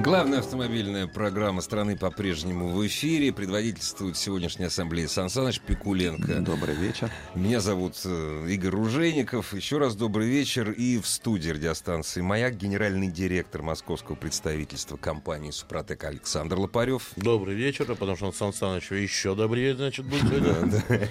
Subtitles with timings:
[0.00, 3.32] Главная автомобильная программа страны по-прежнему в эфире.
[3.32, 6.36] Предводительствует сегодняшняя ассамблея Сан Саныч Пикуленко.
[6.36, 7.10] Добрый вечер.
[7.34, 9.54] Меня зовут э, Игорь Ружейников.
[9.54, 10.70] Еще раз добрый вечер.
[10.70, 17.10] И в студии радиостанции «Маяк» генеральный директор московского представительства компании «Супротек» Александр Лопарев.
[17.16, 21.10] Добрый вечер, потому что Сан Саныч еще добрее, значит, будет сегодня.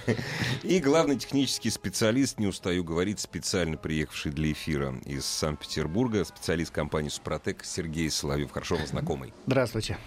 [0.62, 7.10] И главный технический специалист, не устаю говорить, специально приехавший для эфира из Санкт-Петербурга, специалист компании
[7.10, 8.50] «Супротек» Сергей Соловьев.
[8.50, 9.32] Хорошо вам знакомый.
[9.46, 9.98] Здравствуйте.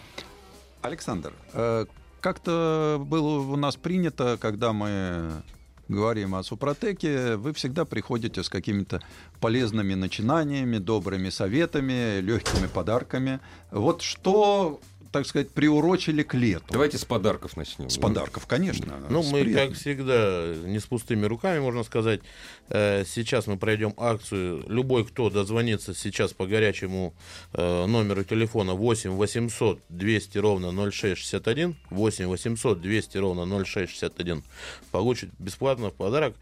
[0.81, 1.85] Александр, э,
[2.21, 5.43] как-то было у нас принято, когда мы
[5.87, 9.01] говорим о Супротеке, вы всегда приходите с какими-то
[9.39, 13.39] полезными начинаниями, добрыми советами, легкими подарками.
[13.71, 14.79] Вот что
[15.11, 16.65] так сказать, приурочили к лету.
[16.69, 17.89] Давайте с подарков начнем.
[17.89, 18.95] С подарков, конечно.
[19.09, 19.69] Ну, мы, приятным.
[19.69, 22.21] как всегда, не с пустыми руками, можно сказать.
[22.69, 24.63] Э, Сейчас мы пройдем акцию.
[24.67, 27.13] Любой, кто дозвонится сейчас по горячему
[27.53, 34.43] э, номеру телефона 8 800 200 ровно 0661, 8 800 200 ровно 0661,
[34.91, 36.35] получит бесплатно в подарок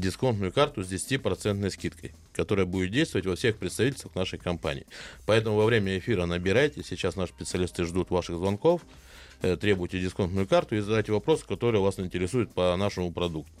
[0.00, 4.86] дисконтную карту с 10% скидкой, которая будет действовать во всех представительствах нашей компании.
[5.26, 6.82] Поэтому во время эфира набирайте.
[6.82, 8.82] Сейчас наши специалисты ждут ваших звонков.
[9.42, 13.52] Э, Требуйте дисконтную карту и задайте вопросы, которые вас интересуют по нашему продукту.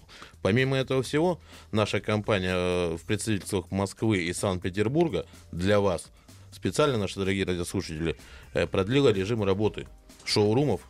[0.42, 1.40] Помимо этого всего,
[1.72, 6.10] наша компания э, в представительствах Москвы и Санкт-Петербурга для вас
[6.52, 8.16] специально, наши дорогие радиослушатели,
[8.54, 9.86] э, продлила режим работы
[10.24, 10.80] шоурумов,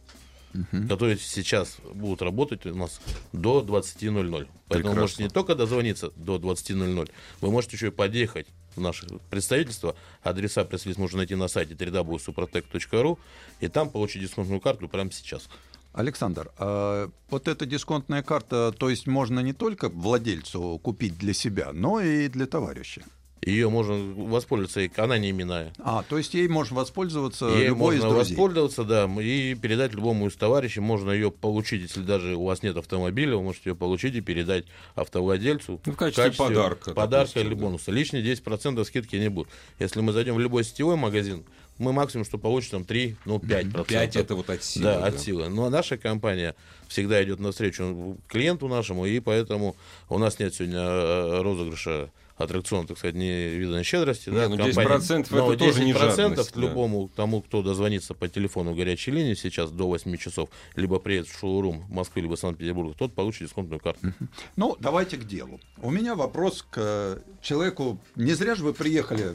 [0.88, 3.00] которые сейчас будут работать у нас
[3.32, 4.48] до 20.00.
[4.68, 7.10] Поэтому вы можете не только дозвониться до 20.00,
[7.40, 9.96] вы можете еще и подъехать в наше представительство.
[10.22, 13.18] Адреса представительств можно найти на сайте www.suprotec.ru
[13.60, 15.48] и там получить дисконтную карту прямо сейчас.
[15.92, 21.72] Александр, а вот эта дисконтная карта, то есть можно не только владельцу купить для себя,
[21.72, 23.02] но и для товарища.
[23.46, 25.72] Ее можно воспользоваться, и она не именная.
[25.78, 28.34] А, то есть ей можно воспользоваться Ей любой из можно друзей.
[28.34, 30.80] воспользоваться, да, и передать любому из товарищей.
[30.80, 34.64] Можно ее получить, если даже у вас нет автомобиля, вы можете ее получить и передать
[34.96, 35.80] автовладельцу.
[35.86, 37.60] Ну, в качестве подарка, Подарка допустим, или да.
[37.60, 37.92] бонуса.
[37.92, 39.52] Лишние 10% скидки не будут.
[39.78, 41.44] Если мы зайдем в любой сетевой магазин,
[41.78, 43.84] мы максимум, что получим, там 3, ну, 5%.
[43.86, 44.84] 5 это вот от силы.
[44.84, 45.48] Да, от силы.
[45.48, 46.56] Но наша компания
[46.88, 49.76] всегда идет навстречу клиенту нашему, и поэтому
[50.08, 54.28] у нас нет сегодня э, розыгрыша аттракциона, так сказать, невиданной щедрости.
[54.28, 54.98] Не, да, ну, компании.
[54.98, 56.60] 10% это Но тоже не 10% жадность, да.
[56.60, 61.38] любому тому, кто дозвонится по телефону горячей линии сейчас до 8 часов, либо приедет в
[61.38, 64.12] шоурум Москвы, либо Санкт-Петербурга, тот получит дисконтную карту.
[64.56, 65.60] Ну, давайте к делу.
[65.78, 68.00] У меня вопрос к э, человеку.
[68.14, 69.34] Не зря же вы приехали,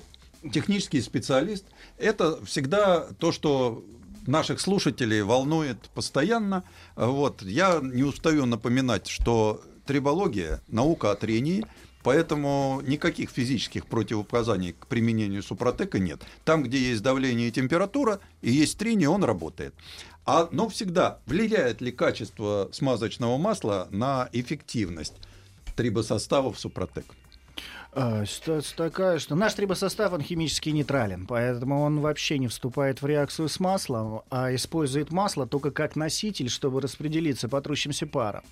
[0.53, 1.65] технический специалист.
[1.97, 3.83] Это всегда то, что
[4.27, 6.63] наших слушателей волнует постоянно.
[6.95, 7.41] Вот.
[7.41, 11.65] Я не устаю напоминать, что трибология– наука о трении,
[12.03, 16.21] поэтому никаких физических противопоказаний к применению супротека нет.
[16.45, 19.73] Там, где есть давление и температура, и есть трение, он работает.
[20.25, 25.15] А, но всегда, влияет ли качество смазочного масла на эффективность
[25.75, 27.05] трибосоставов супротек?
[27.93, 33.05] А, Ситуация такая, что наш трибосостав, он химически нейтрален, поэтому он вообще не вступает в
[33.05, 38.43] реакцию с маслом, а использует масло только как носитель, чтобы распределиться по трущимся парам.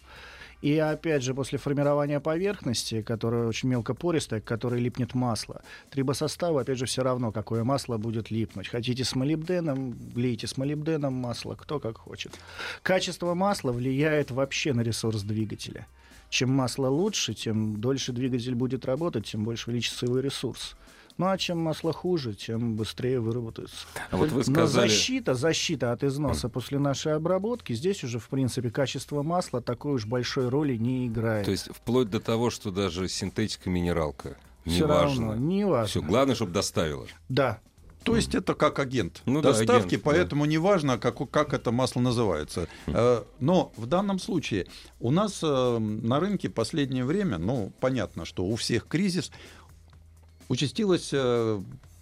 [0.62, 6.78] И опять же, после формирования поверхности, которая очень мелкопористая, к которой липнет масло, трибосоставу, опять
[6.78, 8.68] же, все равно, какое масло будет липнуть.
[8.68, 12.38] Хотите с молибденом, лейте с молибденом масло, кто как хочет.
[12.84, 15.88] Качество масла влияет вообще на ресурс двигателя.
[16.30, 20.76] Чем масло лучше, тем дольше двигатель будет работать, тем больше увеличится его ресурс.
[21.20, 23.86] Ну а чем масло хуже, тем быстрее выработается.
[24.10, 24.88] А вот вы Но сказали...
[24.88, 30.06] защита, защита от износа после нашей обработки, здесь уже, в принципе, качество масла такой уж
[30.06, 31.44] большой роли не играет.
[31.44, 34.38] То есть вплоть до того, что даже синтетика минералка.
[34.66, 35.28] Всё Неважно.
[35.32, 35.88] равно, неважно.
[35.88, 37.06] Все, главное, чтобы доставила.
[37.28, 37.60] Да.
[38.04, 42.00] То есть это как агент Ну да, доставки, агент, поэтому неважно, как, как это масло
[42.00, 42.70] называется.
[42.88, 44.68] Э, Но в данном случае
[45.00, 49.32] у нас э, на рынке последнее время, ну, понятно, что у всех кризис,
[50.50, 51.62] участилось э,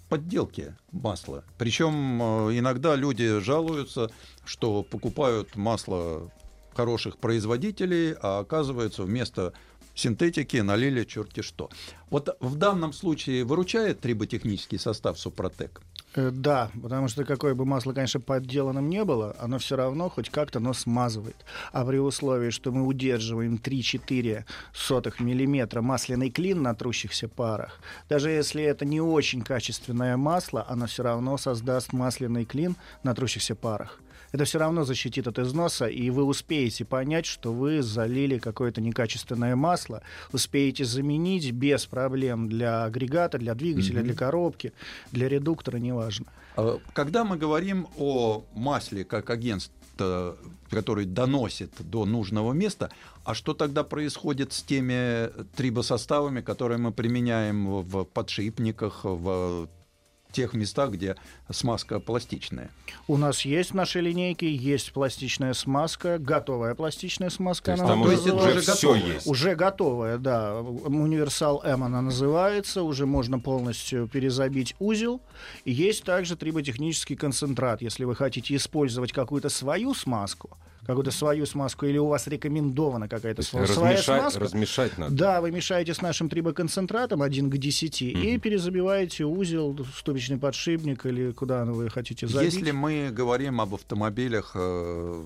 [0.10, 1.44] подделки масла.
[1.58, 4.10] Причем э, иногда люди жалуются,
[4.46, 6.32] что покупают масло
[6.74, 9.54] хороших производителей, а оказывается вместо
[9.94, 11.70] синтетики налили черти что.
[12.10, 15.82] Вот в данном случае выручает триботехнический состав Супротек?
[16.18, 20.30] Э, Да, потому что какое бы масло, конечно, подделанным не было, оно все равно хоть
[20.30, 21.46] как-то, но смазывает.
[21.72, 24.44] А при условии, что мы удерживаем 3-4
[24.74, 27.80] сотых миллиметра масляный клин на трущихся парах,
[28.10, 33.56] даже если это не очень качественное масло, оно все равно создаст масляный клин на трущихся
[33.56, 34.00] парах.
[34.32, 39.56] Это все равно защитит от износа, и вы успеете понять, что вы залили какое-то некачественное
[39.56, 40.02] масло,
[40.32, 44.74] успеете заменить без проблем для агрегата, для двигателя, для коробки,
[45.12, 46.26] для редуктора, неважно.
[46.56, 49.70] А, Когда мы говорим о масле как агент,
[50.00, 50.36] э,
[50.70, 52.90] который доносит до нужного места,
[53.24, 59.70] а что тогда происходит с теми трибосоставами, которые мы применяем в подшипниках, в
[60.32, 61.16] тех местах, где
[61.50, 62.70] смазка пластичная?
[63.08, 67.66] У нас есть в нашей линейке, есть пластичная смазка, готовая пластичная смазка.
[67.66, 69.14] То есть она там то уже, есть это уже все готовое.
[69.14, 69.28] есть.
[69.28, 70.60] Уже готовая, да.
[70.62, 72.84] Универсал М она называется.
[72.84, 75.22] Уже можно полностью перезабить узел.
[75.66, 77.82] И есть также триботехнический концентрат.
[77.82, 80.58] Если вы хотите использовать какую-то свою смазку,
[80.88, 84.98] какую-то свою смазку, или у вас рекомендована какая-то То сва- есть своя размешать, смазка, размешать
[84.98, 85.14] надо.
[85.14, 91.32] да, вы мешаете с нашим трибоконцентратом 1 к 10 и перезабиваете узел, ступичный подшипник или
[91.32, 92.54] куда вы хотите забить.
[92.54, 95.24] Если мы говорим об автомобилях, э,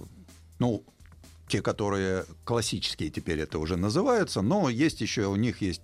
[0.59, 0.83] ну,
[1.47, 5.81] те, которые классические теперь это уже называются, но есть еще, у них есть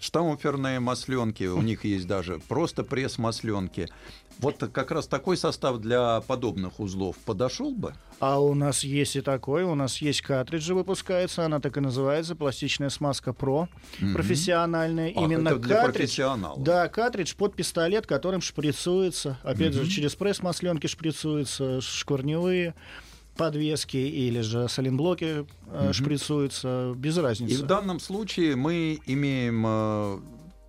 [0.00, 3.88] штамферные масленки, у них есть даже просто пресс-масленки.
[4.38, 7.94] Вот как раз такой состав для подобных узлов подошел бы?
[8.20, 12.34] А у нас есть и такой, у нас есть картриджи выпускается, она так и называется,
[12.34, 13.68] пластичная смазка Pro,
[14.14, 15.12] профессиональная.
[15.16, 16.20] Ах, Именно это для картридж.
[16.58, 19.38] Да, картридж под пистолет, которым шприцуется.
[19.42, 22.74] Опять же, через пресс-масленки шприцуются шкварневые
[23.36, 27.54] подвески или же соленблоки э, шприцуются, без разницы.
[27.54, 30.18] И в данном случае мы имеем э,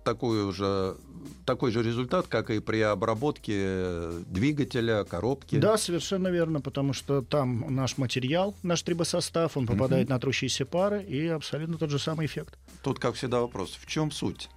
[0.04, 0.96] такую же,
[1.44, 5.56] такой же результат, как и при обработке двигателя, коробки.
[5.56, 11.02] Да, совершенно верно, потому что там наш материал, наш трибосостав, он попадает на трущиеся пары,
[11.02, 12.58] и абсолютно тот же самый эффект.
[12.82, 14.48] Тут, как всегда, вопрос, в чем суть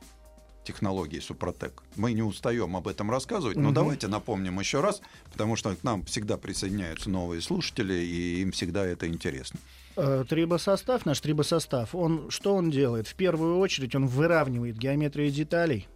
[0.63, 1.83] технологии Супротек?
[1.95, 3.73] Мы не устаем об этом рассказывать, но Мгм.
[3.73, 8.85] давайте напомним еще раз, потому что к нам всегда присоединяются новые слушатели, и им всегда
[8.85, 9.59] это интересно.
[9.97, 13.07] Э, Трибосостав, наш трибосостав, он, что он делает?
[13.07, 15.87] В первую очередь он выравнивает геометрию деталей.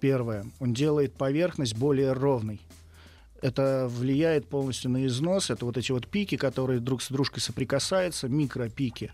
[0.00, 0.46] Первое.
[0.60, 2.60] Он делает поверхность более ровной.
[3.42, 5.50] Это влияет полностью на износ.
[5.50, 9.12] Это вот эти вот пики, которые друг с дружкой соприкасаются, микропики.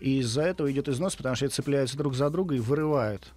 [0.00, 3.32] И из-за этого идет износ, потому что они цепляются друг за друга и вырывают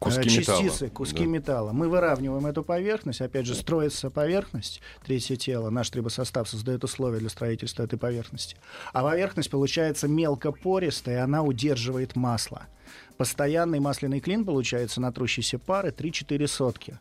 [0.00, 0.62] Куски э, металла.
[0.62, 1.26] частицы, куски Да.
[1.26, 1.72] металла.
[1.72, 7.28] Мы выравниваем эту поверхность, опять же, строится поверхность, третье тело, наш трибосостав создает условия для
[7.28, 8.56] строительства этой поверхности.
[8.94, 12.62] А поверхность получается мелкопористая, она удерживает масло.
[13.18, 16.98] Постоянный масляный клин получается на трущейся пары 3-4 сотки.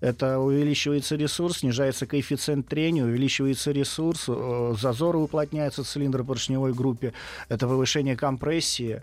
[0.00, 7.12] Это увеличивается ресурс, снижается коэффициент трения, увеличивается ресурс, э, зазоры уплотняются в цилиндропоршневой группе,
[7.48, 9.02] это повышение компрессии.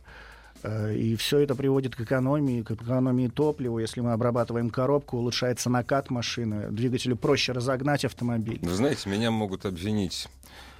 [0.64, 3.80] Э, И все это приводит к экономии, к экономии топлива.
[3.80, 6.70] Если мы обрабатываем коробку, улучшается накат машины.
[6.72, 8.60] Двигателю проще разогнать автомобиль.
[8.62, 10.28] Вы знаете, меня могут обвинить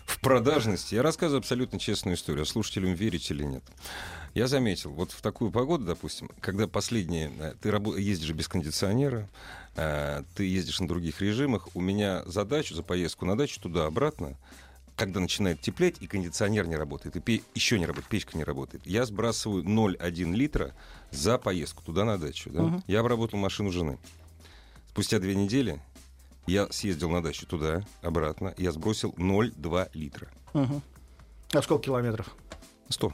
[0.06, 0.96] в продажности.
[0.96, 2.44] Я рассказываю абсолютно честную историю.
[2.44, 3.64] А слушателям верить или нет.
[4.34, 7.32] Я заметил, вот в такую погоду, допустим, когда последние...
[7.40, 9.28] э, Ты рабо- ездишь без кондиционера,
[9.76, 11.68] э, ты ездишь на других режимах.
[11.74, 14.36] У меня задача за поездку на дачу туда-обратно
[15.00, 18.86] когда начинает теплеть, и кондиционер не работает, и пе- еще не работает, печка не работает,
[18.86, 20.76] я сбрасываю 0,1 литра
[21.10, 22.50] за поездку туда на дачу.
[22.52, 22.62] да.
[22.64, 22.84] Мгм.
[22.86, 23.98] Я обработал машину жены.
[24.90, 25.82] Спустя две недели
[26.48, 30.28] я съездил на дачу туда, обратно, я сбросил 0,2 литра.
[30.54, 30.82] Мгм.
[31.54, 32.36] А сколько километров?
[32.90, 33.14] 100.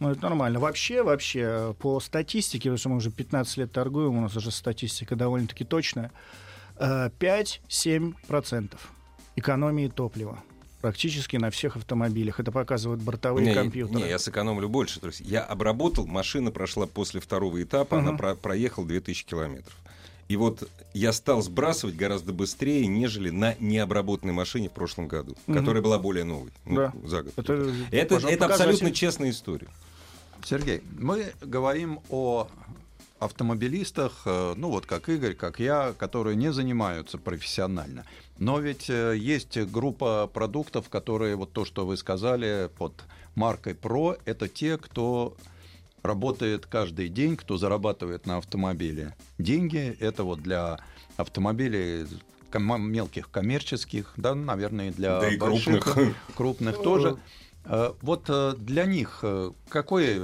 [0.00, 0.60] Ну, это нормально.
[0.60, 5.16] Вообще, вообще, по статистике, потому что мы уже 15 лет торгуем, у нас уже статистика
[5.16, 6.12] довольно-таки точная,
[6.76, 8.76] э, 5-7%
[9.36, 10.42] экономии топлива.
[10.80, 12.38] Практически на всех автомобилях.
[12.38, 13.98] Это показывают бортовые Не, компьютеры.
[14.00, 15.00] не, я сэкономлю больше.
[15.00, 18.18] То есть я обработал, машина прошла после второго этапа, она Мгм.
[18.18, 19.76] про- проехала 2000 километров.
[20.28, 25.58] И вот я стал сбрасывать гораздо быстрее, нежели на необработанной машине в прошлом году, Мгм.
[25.58, 26.50] которая была более новой.
[26.64, 26.92] ну, Да.
[27.04, 27.32] за год.
[27.38, 27.52] Это,
[27.90, 29.68] Это, это абсолютно честная история.
[30.44, 32.46] Сергей, мы говорим о
[33.18, 38.04] автомобилистах, э, ну вот как Игорь, как я, которые не занимаются профессионально.
[38.38, 42.92] Но ведь э, есть группа продуктов, которые, вот то, что вы сказали, под
[43.34, 45.36] маркой Pro, это те, кто
[46.02, 49.14] работает каждый день, кто зарабатывает на автомобиле.
[49.38, 50.78] Деньги это вот для
[51.16, 52.06] автомобилей
[52.50, 56.16] ком- мелких коммерческих, да, наверное, для Да и больших, крупных.
[56.36, 57.16] крупных тоже.
[57.64, 59.24] Э, Вот э, для них
[59.68, 60.22] какой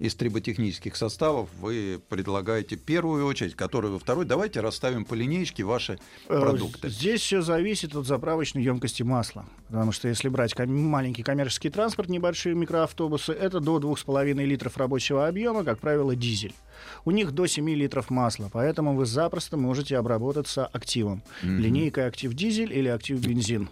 [0.00, 4.24] из триботехнических составов вы предлагаете первую очередь, которую во второй.
[4.24, 6.88] Давайте расставим по линейке ваши Э, продукты.
[6.88, 9.44] Здесь все зависит от заправочной емкости масла.
[9.68, 15.28] Потому что если брать ком- маленький коммерческий транспорт, небольшие микроавтобусы, это до 2,5 литров рабочего
[15.28, 16.54] объема, как правило, дизель.
[17.04, 21.22] У них до 7 литров масла, поэтому вы запросто можете обработаться активом.
[21.42, 23.68] Линейкой актив дизель или актив бензин.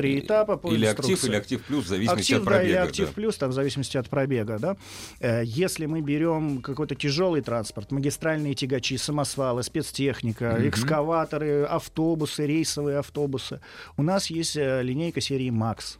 [0.00, 1.28] Три этапа по Или актив, инструкции.
[1.28, 2.68] или актив плюс, в зависимости актив, от да, пробега.
[2.68, 3.12] или актив да.
[3.12, 4.76] плюс, там, в зависимости от пробега, да.
[5.20, 13.60] Э, Если мы берем какой-то тяжелый транспорт, магистральные тягачи, самосвалы, спецтехника, экскаваторы, автобусы, рейсовые автобусы,
[13.96, 15.98] у нас есть э, линейка серии Max.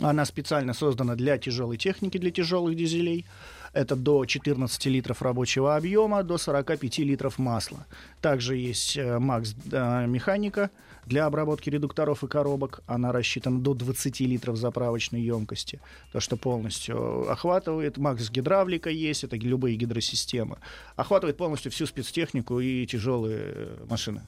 [0.00, 3.26] Она специально создана для тяжелой техники, для тяжелых дизелей.
[3.72, 7.86] Это до 14 литров рабочего объема, до 45 литров масла.
[8.20, 10.70] Также есть э, э, механика
[11.06, 12.80] для обработки редукторов и коробок.
[12.86, 15.80] Она рассчитана до 20 литров заправочной емкости.
[16.12, 17.98] То, что полностью охватывает.
[17.98, 20.58] Max гидравлика есть, это любые гидросистемы.
[20.96, 24.22] Охватывает полностью всю спецтехнику и тяжелые э, машины.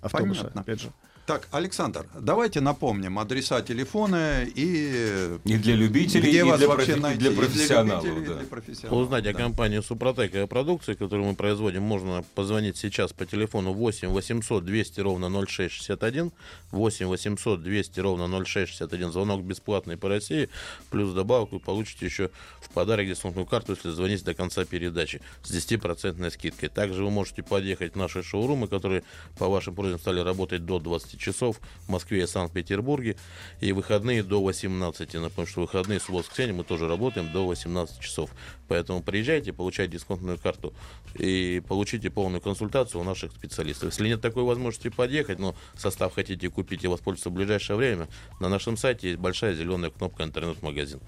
[0.00, 0.60] Автобусы, Понятно.
[0.60, 0.92] опять же.
[1.32, 6.92] Так, Александр, давайте напомним адреса телефона и И для любителей, где и вас для, вообще
[6.92, 8.04] профи- найти, для и профессионалов.
[8.04, 8.34] любителей, и да.
[8.40, 9.38] для профессионалов, Узнать о да.
[9.38, 14.62] компании Супротек и о продукции, которую мы производим, можно позвонить сейчас по телефону 8 800
[14.62, 16.32] 200 ровно 0661,
[16.70, 20.50] 8 800 200 ровно 0661, звонок бесплатный по России,
[20.90, 22.28] плюс добавок вы получите еще
[22.60, 26.68] в подарок дисконтную карту, если звоните до конца передачи с 10% скидкой.
[26.68, 29.02] Также вы можете подъехать в наши шоурумы, которые
[29.38, 33.16] по вашим просьбам стали работать до 20 часов в Москве и Санкт-Петербурге,
[33.60, 35.14] и выходные до 18.
[35.14, 38.30] Напомню, что выходные, суббота, воскресенье мы тоже работаем до 18 часов.
[38.68, 40.74] Поэтому приезжайте, получайте дисконтную карту
[41.14, 43.90] и получите полную консультацию у наших специалистов.
[43.90, 48.08] Если нет такой возможности подъехать, но состав хотите купить и воспользоваться в ближайшее время,
[48.40, 51.00] на нашем сайте есть большая зеленая кнопка интернет-магазин.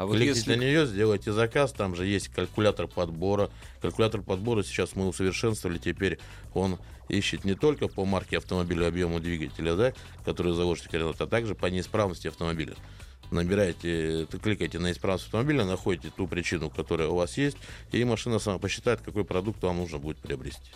[0.00, 0.54] А вот Кликните если...
[0.54, 3.50] на нее, сделайте заказ, там же есть калькулятор подбора.
[3.82, 6.18] Калькулятор подбора сейчас мы усовершенствовали, теперь
[6.54, 6.78] он
[7.10, 9.92] ищет не только по марке автомобиля объему двигателя, да,
[10.24, 12.76] который заложите координаты, а также по неисправности автомобиля.
[13.30, 17.58] Набираете, кликаете на исправность автомобиля, находите ту причину, которая у вас есть,
[17.92, 20.70] и машина сама посчитает, какой продукт вам нужно будет приобрести.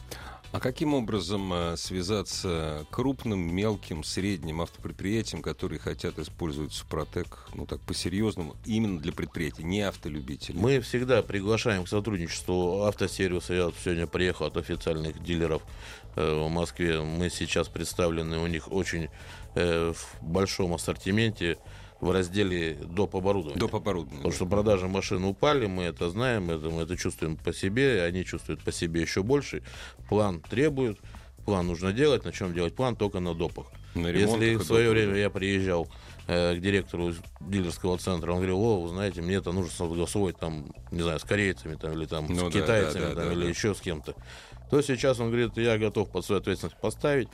[0.54, 7.80] А каким образом э, связаться крупным, мелким, средним автопредприятиям, которые хотят использовать Супротек, ну так,
[7.80, 10.56] по-серьезному, именно для предприятий, не автолюбителей?
[10.56, 13.52] Мы всегда приглашаем к сотрудничеству автосервиса.
[13.52, 15.60] Я вот сегодня приехал от официальных дилеров
[16.14, 17.02] э, в Москве.
[17.02, 19.08] Мы сейчас представлены у них очень
[19.56, 21.58] э, в большом ассортименте
[22.00, 23.16] в разделе доп.
[23.16, 23.58] оборудования.
[23.58, 23.74] Доп.
[23.74, 24.18] оборудования.
[24.18, 28.24] Потому что продажи машин упали, мы это знаем, это, мы это чувствуем по себе, они
[28.24, 29.62] чувствуют по себе еще больше.
[30.08, 30.98] План требует,
[31.44, 33.66] план нужно делать, на чем делать план только на допах.
[33.94, 35.88] На Если в свое время я приезжал
[36.26, 40.66] э, к директору дилерского центра, он говорил, о, вы знаете, мне это нужно согласовывать там,
[40.90, 43.32] не знаю, с корейцами там, или там Ну с да, китайцами да, да, там, да,
[43.32, 43.48] или да.
[43.48, 44.14] еще с кем-то.
[44.70, 47.28] То сейчас он говорит, я готов под свою ответственность поставить.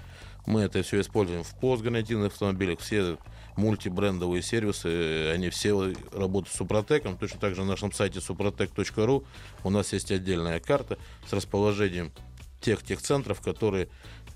[0.47, 3.17] Мы это все используем в постгарантийных автомобилях, все
[3.57, 7.17] мультибрендовые сервисы, они все работают с Супротеком.
[7.17, 9.25] Точно так же на нашем сайте suprotec.ru
[9.65, 12.13] у нас есть отдельная карта с расположением
[12.61, 13.89] тех техцентров, которые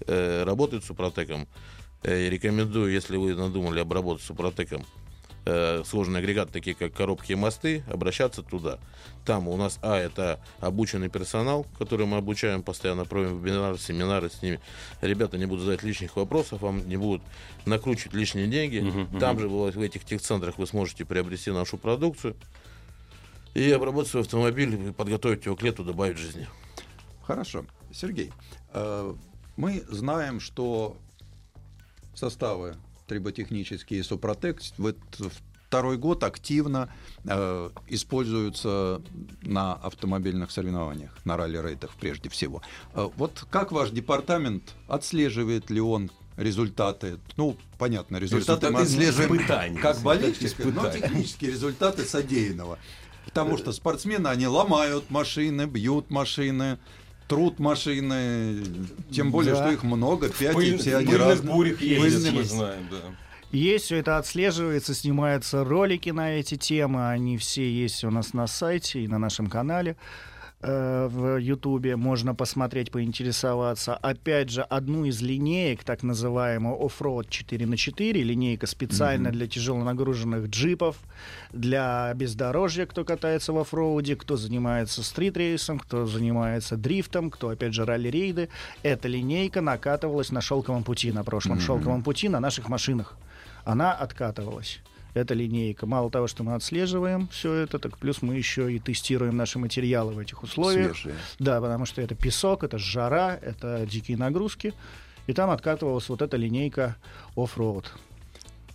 [0.07, 1.47] э, работают с Супротеком.
[2.03, 4.85] Э, рекомендую, если вы надумали обработать Супротеком
[5.45, 8.79] э, сложные агрегаты, такие как коробки и мосты, обращаться туда.
[9.25, 14.43] Там у нас, а, это обученный персонал, который мы обучаем постоянно, проводим вебинары, семинары с
[14.43, 14.61] ними.
[15.01, 17.23] Ребята не будут задать лишних вопросов, вам не будут
[17.67, 19.09] накручивать лишние деньги.
[19.19, 22.37] Там же в в этих техцентрах вы сможете приобрести нашу продукцию
[23.55, 26.47] и обработать свой автомобиль, и подготовить его к лету, добавить жизни.
[27.23, 27.65] Хорошо.
[27.93, 28.33] Сергей,
[28.73, 29.15] э,
[29.57, 30.97] мы знаем, что
[32.15, 34.97] составы триботехнические и Супротек вот
[35.75, 36.89] второй год активно
[37.25, 39.03] э, используются
[39.43, 42.63] на автомобильных соревнованиях, на ралли-рейдах прежде всего.
[42.95, 47.19] Э, вот как ваш департамент отслеживает ли он результаты?
[47.37, 49.79] Ну, понятно, результаты, мы Результаты отслеживаем испытаний.
[49.79, 52.79] как болельщиков, но технические результаты содеянного.
[53.25, 56.79] Потому что спортсмены, они ломают машины, бьют машины,
[57.29, 58.63] труд машины,
[59.11, 59.63] тем более, Да.
[59.65, 61.69] что их много, пять, и все они разные.
[61.71, 62.33] ездят, Пыльные.
[62.33, 62.97] мы знаем, да.
[63.53, 68.47] Есть, все это отслеживается, снимаются ролики на эти темы, они все есть у нас на
[68.49, 69.97] сайте и на нашем канале
[70.65, 73.95] э, в Ютубе, можно посмотреть, поинтересоваться.
[73.95, 79.85] Опять же, одну из линеек, так называемую Offroad 4 на 4 линейка специально для тяжело
[79.85, 80.97] нагруженных джипов,
[81.53, 87.85] для бездорожья, кто катается в оффроуде, кто занимается стритрейсом, кто занимается дрифтом, кто, опять же,
[87.85, 88.49] ралли-рейды.
[88.83, 93.17] Эта линейка накатывалась на шелковом пути, на прошлом шелковом пути на наших машинах.
[93.65, 94.81] Она откатывалась.
[95.15, 95.87] Эта линейка.
[95.87, 100.13] Мало того, что мы отслеживаем все это, так плюс мы еще и тестируем наши материалы
[100.13, 100.97] в этих условиях.
[100.97, 101.15] Свежие.
[101.39, 104.75] Да, потому что это песок, это жара, это дикие нагрузки.
[105.27, 106.97] И там откатывалась вот эта линейка
[107.37, 107.91] оффроуд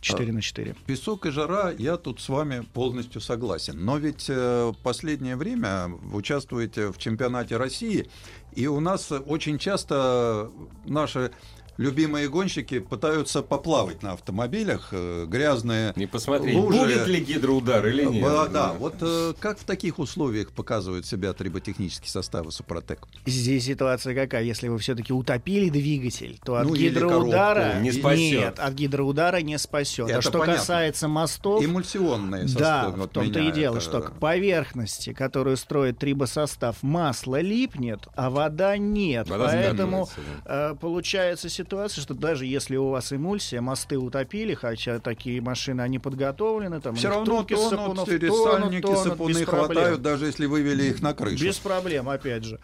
[0.01, 0.75] 4 на 4.
[0.85, 3.83] Песок и жара, я тут с вами полностью согласен.
[3.83, 8.09] Но ведь э, последнее время вы участвуете в чемпионате России,
[8.55, 10.49] и у нас очень часто
[10.85, 11.31] наши
[11.79, 16.77] любимые гонщики пытаются поплавать на автомобилях, э, грязные Не посмотреть, лужи.
[16.77, 18.21] будет ли гидроудар или нет.
[18.23, 18.73] Да, да.
[18.73, 23.07] вот э, как в таких условиях показывают себя триботехнические составы Супротек?
[23.25, 24.43] Здесь ситуация какая?
[24.43, 27.79] Если вы все-таки утопили двигатель, то от Ну, гидроудара.
[27.79, 28.19] Не спасет.
[28.19, 30.09] нет, от гидроудара не спасет.
[30.09, 30.55] Это а что понятно.
[30.55, 32.91] касается мостов, Эмульсионные да, составы.
[32.91, 38.29] в вот том-то и дело, это- что к поверхности, которую строит трибосостав, масло липнет, а
[38.29, 39.29] вода нет.
[39.29, 40.09] Вода Поэтому
[40.43, 41.68] э, получается ситуация,
[42.01, 47.09] что даже если у вас эмульсия, мосты утопили, хотя такие машины, они подготовлены, там Все
[47.09, 49.65] равно тонут, сапунов тонут, сапуны без проблем.
[49.65, 51.43] хватают, даже если вывели их на крышу.
[51.43, 52.59] Без проблем, опять же.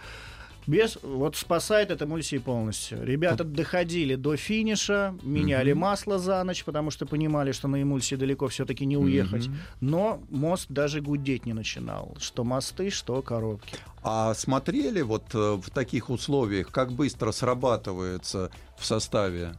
[0.68, 3.04] Без, вот спасает это эмульсии полностью.
[3.04, 8.48] Ребята доходили до финиша, меняли масло за ночь, потому что понимали, что на эмульсии далеко
[8.48, 9.50] все-таки не уехать.
[9.82, 12.16] Но мост даже гудеть не начинал.
[12.20, 13.76] Что мосты, что коробки.
[14.04, 19.56] А смотрели вот э, в таких условиях, как быстро срабатывается в составе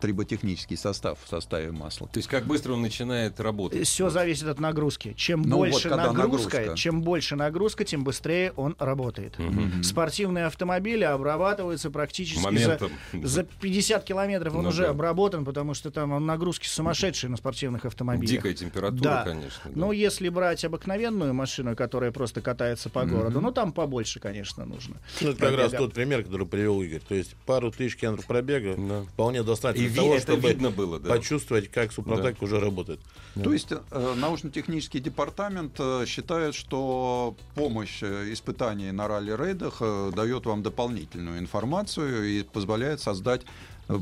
[0.00, 2.08] триботехнический состав в составе масла?
[2.08, 3.86] То есть как быстро он начинает работать.
[3.86, 5.14] Все зависит от нагрузки.
[5.16, 6.76] Чем Ну вот больше когда нагрузка, нагрузка.
[6.76, 9.36] чем больше нагрузка, тем быстрее он работает.
[9.82, 12.90] Спортивные автомобили обрабатываются практически за, Моментом.
[13.22, 14.54] за 50 километров.
[14.54, 14.90] Он Ну уже да.
[14.90, 18.30] обработан, потому что там он нагрузки сумасшедшие на спортивных автомобилях.
[18.30, 19.22] Дикая температура, Да.
[19.24, 19.62] конечно.
[19.64, 19.70] да.
[19.74, 24.96] Ну, если брать обыкновенную машину, которая просто катается по городу, ну, там побольше, конечно, нужно.
[25.20, 27.00] Ну, это как раз тот пример, который привел Игорь.
[27.08, 29.02] То есть пару тысяч километров пробега Да.
[29.12, 31.08] вполне достаточно ви- того, это чтобы видно было, да.
[31.08, 33.00] почувствовать, как Супротек уже работает.
[33.34, 40.46] То есть э, научно-технический департамент э, считает, что помощь э, испытаний на ралли-рейдах э, дает
[40.46, 43.42] вам дополнительную информацию и позволяет создать
[43.88, 43.98] э,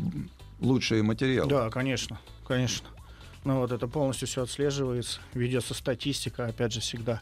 [0.60, 1.50] лучшие материалы.
[1.50, 2.86] Да, конечно, конечно.
[3.44, 7.20] Ну, вот это полностью все отслеживается, ведется статистика, опять же, всегда.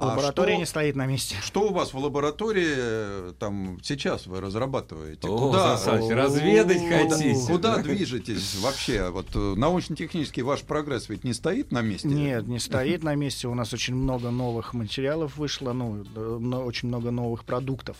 [0.00, 1.36] А Лаборатория что- не стоит на месте.
[1.42, 5.28] Что у вас в лаборатории э, там сейчас вы разрабатываете?
[5.28, 7.46] О, Сан Саныч, разведать куда- хотите?
[7.46, 7.82] Куда да?
[7.82, 9.10] движетесь вообще?
[9.10, 12.08] Вот э, научно-технический ваш прогресс ведь не стоит на месте?
[12.08, 13.46] Нет, не стоит на месте.
[13.46, 16.20] У нас очень много новых материалов вышло, ну, э,
[16.64, 17.98] очень много новых продуктов.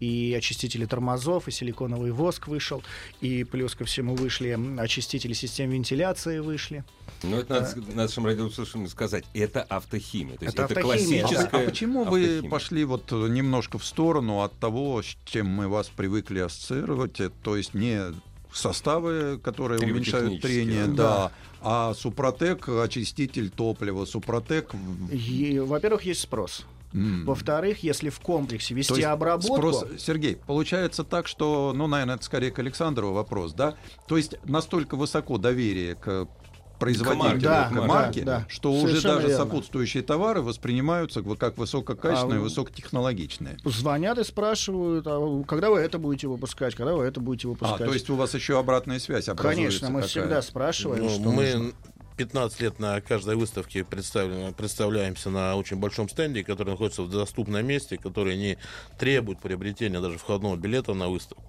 [0.00, 2.82] И очистители тормозов, и силиконовый воск вышел,
[3.20, 6.84] и плюс ко всему вышли очистители систем вентиляции вышли.
[7.22, 9.24] Ну, это надо с- нашим радиослушателям сказать.
[9.34, 10.36] Это автохимия.
[10.36, 11.28] То есть Это это, автохимия, да.
[11.28, 12.50] А, классическая а почему вы автохимия.
[12.50, 17.30] пошли вот э, немножко в сторону от того, с чем мы вас привыкли ассоциировать, э,
[17.42, 18.02] то есть не
[18.52, 20.94] составы, которые уменьшают трение, да.
[20.94, 24.72] да, а Супротек очиститель топлива, Супротек.
[25.62, 26.64] во-первых, есть спрос.
[26.94, 27.24] М.
[27.26, 29.56] Во-вторых, если в комплексе вести есть обработку...
[29.68, 33.74] спрос- Сергей, получается так, что, ну, наверное, это скорее к Александру вопрос, да?
[34.06, 36.28] То есть настолько высоко доверие к
[36.78, 38.46] производителю, да, к да, марке, да.
[38.48, 39.44] что уже Совершенно даже верно.
[39.44, 43.58] сопутствующие товары воспринимаются как- высококачественные, А, высокотехнологичные.
[43.64, 47.86] Звонят и спрашивают, а когда вы это будете выпускать, когда вы это будете А, выпускать.
[47.86, 50.08] то есть у вас еще обратная связь образуется Конечно, мы какая?
[50.08, 51.72] всегда спрашиваем, Ну, что мы нужно.
[52.16, 57.96] 15 лет на каждой выставке представляемся на очень большом стенде, который находится в доступном месте,
[57.96, 58.58] который не
[58.98, 61.42] требует приобретения даже входного билета на выставку.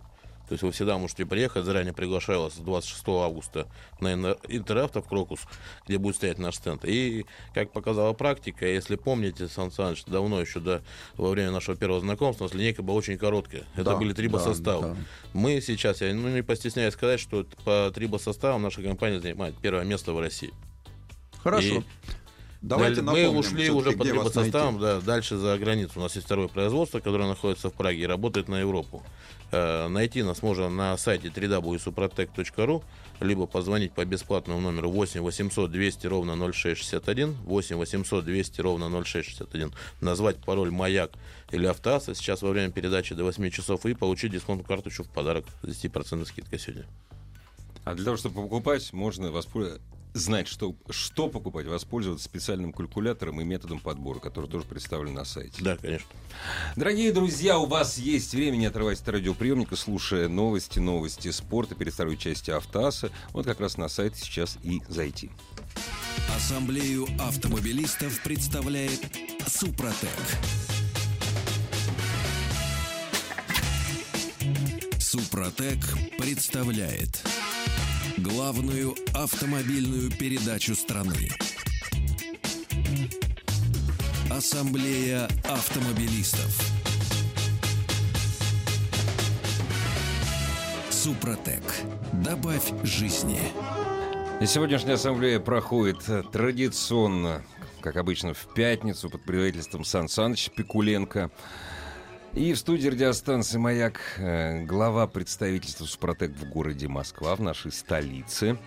[0.48, 3.68] То есть вы всегда можете приехать, заранее приглашаю вас с 26 августа
[4.00, 5.40] на Интер- Интеравто в Крокус,
[5.88, 6.86] где будет стоять наш стенд.
[6.86, 10.82] И, как показала практика, если помните, Сан Саныч, давно еще, да,
[11.18, 13.64] во время нашего первого знакомства, у нас линейка была очень короткая.
[13.74, 14.82] Это Да, были три да, составы.
[14.90, 14.96] да.
[15.34, 20.14] Мы сейчас, я ну, не постесняюсь сказать, что по трибосоставам наша компания занимает первое место
[20.14, 20.54] в России.
[21.44, 21.68] Хорошо.
[21.68, 21.84] И
[22.66, 25.00] Давайте напомним, мы ушли уже по где вас трибосоставам, найти.
[25.00, 25.94] да, дальше за границу.
[25.98, 29.04] У нас есть второе производство, которое находится в Праге и работает на Европу.
[29.52, 32.84] Э, найти нас можно на сайте www.suprotec.ru
[33.20, 39.72] либо позвонить по бесплатному номеру 8 800 200 ровно 0661, 8 800 200 ровно 0661,
[40.02, 41.12] назвать пароль «Маяк»
[41.52, 45.46] или «Автоаса» сейчас во время передачи до 8 часов и получить дисконтную карточку в подарок
[45.62, 46.86] с 10% скидкой сегодня.
[47.84, 53.44] А для того, чтобы покупать, можно воспользоваться знать, что, что покупать, воспользоваться специальным калькулятором и
[53.44, 55.62] методом подбора, который тоже представлен на сайте.
[55.62, 56.08] Да, конечно.
[56.76, 61.94] Дорогие друзья, у вас есть время, не отрывайтесь от радиоприемника, слушая новости, новости спорта, перед
[61.94, 63.12] второй части Автоаса.
[63.32, 65.30] Вот как раз на сайт сейчас и зайти.
[66.36, 69.02] Ассамблею автомобилистов представляет
[69.48, 70.10] Супротек.
[74.98, 75.80] Супротек
[76.18, 77.22] представляет
[78.18, 81.30] главную автомобильную передачу страны.
[84.30, 86.60] Ассамблея автомобилистов.
[90.90, 91.62] Супротек.
[92.14, 93.40] Добавь жизни.
[94.42, 97.44] И сегодняшняя ассамблея проходит э, традиционно,
[97.82, 101.32] как обычно, в пятницу под предводительством Сан Саныча Пикуленко.
[102.36, 108.58] И в студии радиостанции «Маяк» э, глава представительства «Супротек» в городе Москва, в нашей столице,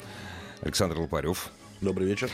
[0.63, 1.51] Александр Лопарев.
[1.83, 2.31] Добрый вечер.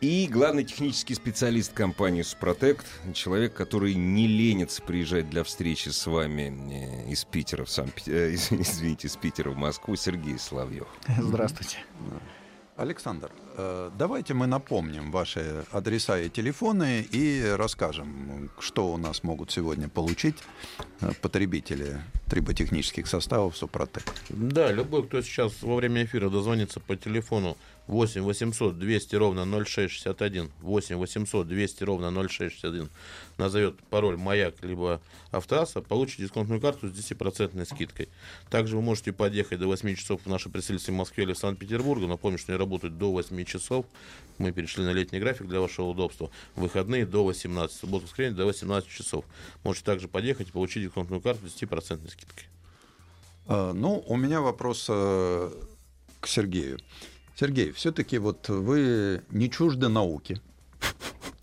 [0.00, 7.06] И главный технический специалист компании «Супротект», человек, который не ленится приезжать для встречи с вами
[7.06, 8.06] э, из Питера в Санкт...
[8.06, 10.86] э, извините, из Питера в Москву, Сергей Соловьев.
[11.18, 11.78] Здравствуйте.
[12.80, 19.50] Александр, э, давайте мы напомним ваши адреса и телефоны и расскажем, что у нас могут
[19.50, 20.36] сегодня получить
[21.02, 24.04] э, потребители триботехнических составов «Супротек».
[24.30, 27.58] Да, любой, кто сейчас во время эфира дозвонится по телефону
[27.90, 32.88] 8 800 200 ровно 0661, 8 800 200 ровно 0661,
[33.36, 35.00] назовет пароль «Маяк» либо
[35.32, 38.08] «Автоаса», получит дисконтную карту с 10% скидкой.
[38.48, 42.06] Также вы можете подъехать до 8 часов в наше представительство в Москве или в Санкт-Петербурге.
[42.06, 43.86] Напомню, что они работают до 8 часов.
[44.38, 46.30] Мы перешли на летний график для вашего удобства.
[46.54, 49.24] Выходные до 18, субботу, воскресенье до 18 часов.
[49.64, 52.44] Можете также подъехать и получить дисконтную карту с 10% скидкой.
[53.48, 55.50] Э, Ну, у меня вопрос э,
[56.20, 56.78] к Сергею.
[57.40, 60.42] Сергей, все-таки вот вы не чужды науки.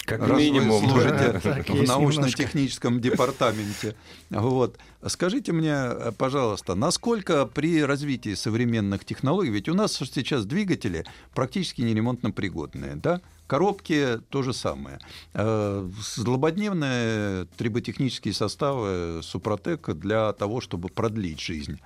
[0.05, 0.87] Как Раз вы минимум.
[0.87, 3.95] служите Так, в научно-техническом департаменте.
[4.29, 4.77] Вот.
[5.07, 11.81] Скажите мне, э, пожалуйста, насколько при развитии современных технологий, ведь у нас сейчас двигатели практически
[11.81, 13.19] неремонтно пригодные, да?
[13.47, 14.99] Коробки то же самое.
[15.33, 21.79] Э, Злободневные триботехнические составы Супротек для того, чтобы продлить жизнь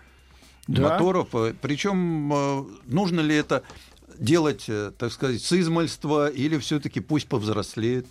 [0.67, 0.89] Да.
[0.89, 1.29] моторов.
[1.61, 3.63] Причем э, нужно ли это
[4.21, 8.05] делать, э, так сказать, с измальства или все-таки пусть повзрослеет?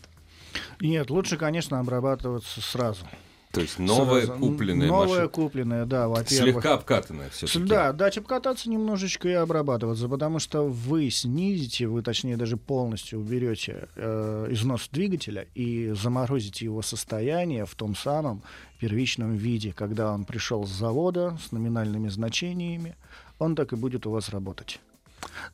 [0.81, 3.07] Нет, лучше, конечно, обрабатываться сразу.
[3.53, 4.41] То есть новая Сразу.
[4.41, 5.29] купленная Новая машина.
[5.29, 6.53] купленная, да, во-первых.
[6.53, 7.65] Слегка обкатанная все-таки.
[7.65, 13.89] Да, дать обкататься немножечко и обрабатываться, потому что вы снизите, вы точнее даже полностью уберете
[13.97, 18.45] э, износ двигателя и заморозите его состояние в том самом
[18.79, 22.95] первичном виде, когда он пришел с завода с номинальными значениями,
[23.41, 24.79] он так и будет у вас работать.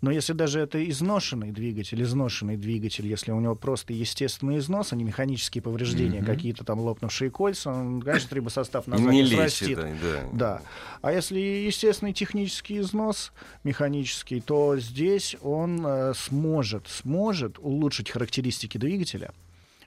[0.00, 4.96] Но если даже это изношенный двигатель, изношенный двигатель, если у него просто естественный износ, а
[4.96, 9.88] не механические повреждения, какие-то там лопнувшие кольца, он, конечно, трибосостав назад Не не лечит, да,
[10.02, 10.28] да.
[10.32, 10.62] Да.
[11.02, 13.32] А если естественный технический износ
[13.64, 19.32] механический, то здесь он э, сможет, сможет улучшить характеристики двигателя,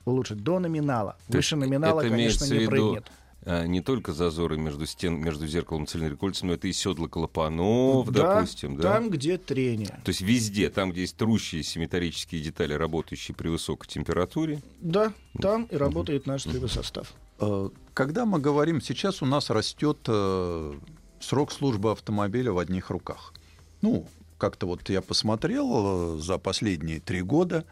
[0.06, 1.18] улучшить до номинала.
[1.28, 3.06] То Выше номинала, конечно, не прыгнет.
[3.50, 8.12] А, не только зазоры между стен, между зеркалом и цилиндрикольцем, но это и седла клапанов,
[8.12, 8.94] Да, допустим, да?
[8.94, 10.00] Там, где трение.
[10.06, 15.64] То есть везде, там, где есть трущиеся металлические детали, работающие при высокой температуре, Да, там
[15.64, 17.12] и работает наш трибосостав.
[17.40, 20.74] Э, Когда мы говорим, сейчас у нас растет э,
[21.20, 23.34] срок службы автомобиля в одних руках.
[23.82, 24.06] Ну,
[24.38, 27.66] как-то вот я посмотрел э, за последние три года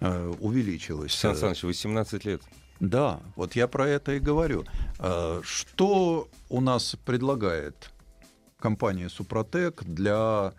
[0.00, 1.12] э, увеличилось.
[1.12, 2.40] Сан Саныч, 18 лет.
[2.80, 4.64] Да, вот я про это и говорю.
[4.98, 7.90] Э, Что у нас предлагает
[8.58, 10.52] компания Супротек для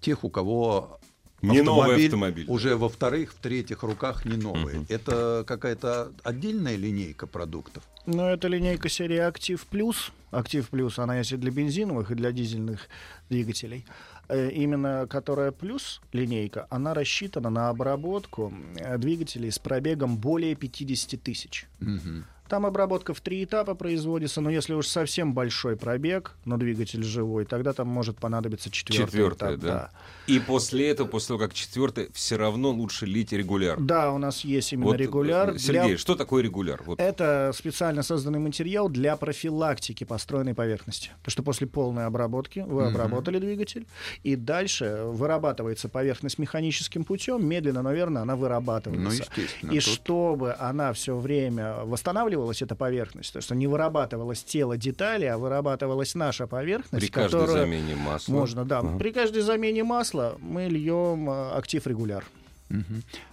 [0.00, 0.98] тех, у кого
[1.42, 2.46] Не новый автомобиль.
[2.48, 4.86] уже во вторых, в третьих руках не новый?
[4.88, 7.82] Это какая-то отдельная линейка продуктов?
[8.06, 10.12] Но это линейка серии Актив Плюс.
[10.30, 12.88] Актив Плюс, она есть и для бензиновых, и для дизельных
[13.28, 13.84] двигателей.
[14.28, 21.22] Э, Именно которая плюс линейка, она рассчитана на обработку э, двигателей с пробегом более 50
[21.22, 21.66] тысяч.
[21.80, 22.24] Мгм.
[22.48, 27.44] Там обработка в три этапа производится, но если уж совсем большой пробег, но двигатель живой,
[27.44, 29.60] тогда там может понадобиться четвертый Четвертая, этап.
[29.60, 29.90] да.
[30.26, 33.80] И после этого, после того, как четвертый, все равно лучше лить регуляр.
[33.80, 35.50] Да, у нас есть именно Вот, регуляр.
[35.50, 36.82] э, для- Сергей, что такое регуляр?
[36.84, 37.00] Вот.
[37.00, 41.10] Это специально созданный материал для профилактики построенной поверхности.
[41.18, 43.86] Потому что после полной обработки вы обработали двигатель,
[44.22, 49.04] и дальше вырабатывается поверхность механическим путем, медленно, но верно она вырабатывается.
[49.04, 49.72] Ну, естественно.
[49.72, 55.24] И тут- чтобы она все время восстанавливалась, эта поверхность, то что не вырабатывалось тело детали,
[55.24, 58.32] а вырабатывалась наша поверхность, При каждой которая замене масла.
[58.32, 58.78] можно, да.
[58.80, 58.98] Ага.
[58.98, 62.24] При каждой замене масла мы льем э, актив регуляр.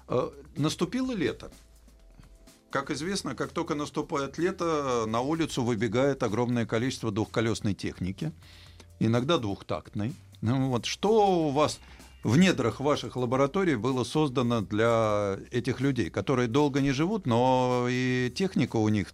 [0.08, 1.52] Э, Наступило лето.
[2.70, 8.32] Как известно, как только наступает лето, на улицу выбегает огромное количество двухколесной техники,
[9.00, 10.14] иногда двухтактной.
[10.42, 11.80] Ну, вот, что у вас
[12.24, 18.32] в недрах ваших лабораторий было создано для этих людей, которые долго не живут, но и
[18.36, 19.14] техника у них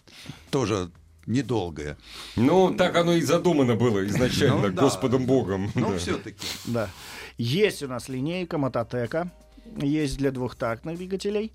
[0.52, 0.92] тоже
[1.26, 1.98] недолгое.
[2.36, 4.82] Ну, так оно и задумано было изначально Ну, да.
[4.84, 5.72] Господом Богом.
[5.76, 5.98] Но Да.
[5.98, 6.38] все-таки.
[6.66, 6.90] Да.
[7.38, 9.32] Есть у нас линейка Мототека,
[9.78, 11.52] есть для двухтактных двигателей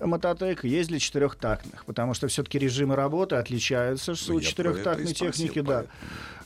[0.00, 5.84] Мототек, есть для четырехтактных, потому что все-таки режимы работы отличаются Ну, у четырехтактной техники, да.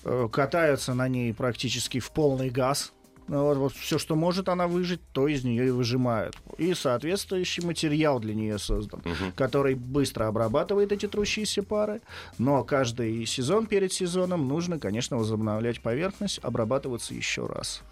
[0.04, 2.92] Э, Катаются на ней практически в полный газ.
[3.28, 6.36] Ну, Вот, вот все, что может она выжить, то из нее и выжимают.
[6.58, 9.02] И соответствующий материал для нее создан,
[9.34, 12.00] который быстро обрабатывает эти трущиеся пары.
[12.38, 17.82] Но каждый сезон перед сезоном нужно, конечно, возобновлять поверхность, обрабатываться еще раз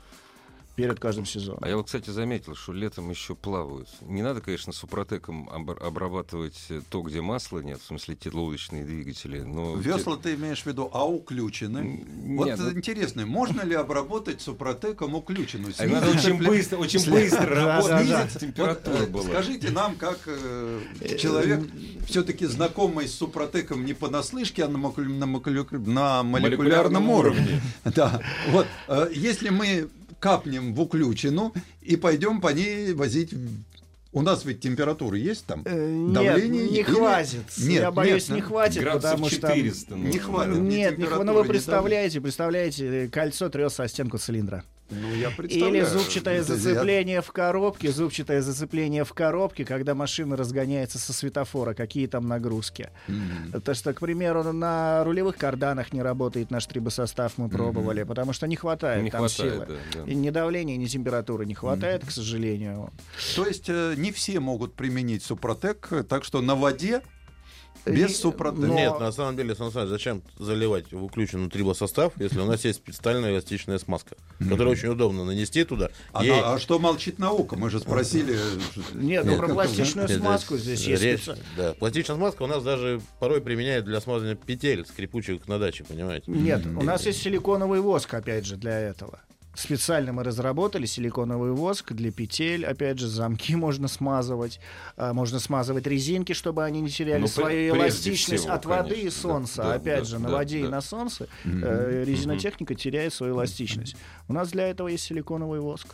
[0.76, 1.60] перед каждым сезоном.
[1.62, 3.88] А я вот, кстати, заметил, что летом еще плавают.
[4.02, 8.84] Не надо, конечно, супротеком обр- обрабатывать э, то, где масла нет, в смысле те лодочные
[8.84, 9.40] двигатели.
[9.40, 11.78] Но Весла ты имеешь в виду, а уключены?
[11.78, 15.72] М, Вот нет, ну- интересно, можно ли обработать супротеком уключенную?
[15.78, 18.38] А надо очень быстро, очень быстро работать.
[18.40, 19.24] температура была.
[19.24, 20.80] Скажите нам, как э,
[21.18, 21.60] человек,
[22.06, 27.60] все-таки знакомый с супротеком не понаслышке, а на, молеку- на молеку- на молекулярном Молекулярном уровне.
[27.84, 28.66] Да, вот.
[28.88, 29.88] э, Если мы
[30.24, 33.34] капнем в уключину и пойдем по ней возить...
[34.10, 35.62] У нас ведь температура есть там?
[35.66, 37.42] Э, Нет, Давление не или- хватит.
[37.58, 39.48] Нет, Я боюсь, нет, не хватит, Градусов потому что...
[39.48, 39.94] 400.
[39.96, 40.54] Не хватит.
[40.54, 44.64] Нет, не ну вы представляете, представляете, кольцо трется о стенку цилиндра.
[44.90, 45.74] Ну, я представляю.
[45.76, 51.12] Или зубчатое Это я- зацепление в коробке, зубчатое зацепление в коробке, когда машина разгоняется со
[51.12, 52.90] светофора, какие там нагрузки.
[53.08, 53.60] Мгм.
[53.62, 58.46] То, что, к примеру, на рулевых карданах не работает наш трибосостав, мы пробовали, потому что
[58.46, 59.66] не хватает Не там хватает, силы.
[59.94, 60.10] да, да.
[60.10, 62.92] И ни давления, ни температуры не хватает, к сожалению.
[63.36, 67.00] То есть э, не все могут применить супротек, э, так что на воде
[67.86, 68.66] без И- супротека.
[68.66, 72.64] но- Нет, на самом деле, Сан Саныч, зачем заливать в включенный трибосостав, если у нас
[72.64, 75.90] есть специальная эластичная смазка, которую очень удобно нанести туда.
[76.12, 76.22] А,
[76.54, 77.56] а что молчит наука?
[77.56, 78.38] Мы же спросили.
[78.94, 83.40] Нет, ну про пластичную смазку здесь есть речь, Да, пластичная смазка у нас даже порой
[83.40, 86.30] применяют для смазывания петель скрипучих на даче, понимаете?
[86.30, 89.20] Нет, у нас есть силиконовый воск, опять же, для этого.
[89.54, 92.66] Специально мы разработали силиконовый воск для петель.
[92.66, 94.60] Опять же, замки можно смазывать.
[94.96, 98.98] а, Можно смазывать резинки, чтобы они не теряли Ну, свою эластичность всего, от воды и
[98.98, 99.62] конечно, да, солнца.
[99.62, 100.68] да, опять да, же, на да, воде и да.
[100.70, 103.96] на солнце э, резинотехника теряет свою эластичность.
[104.28, 105.86] У нас для этого есть силиконовый воск.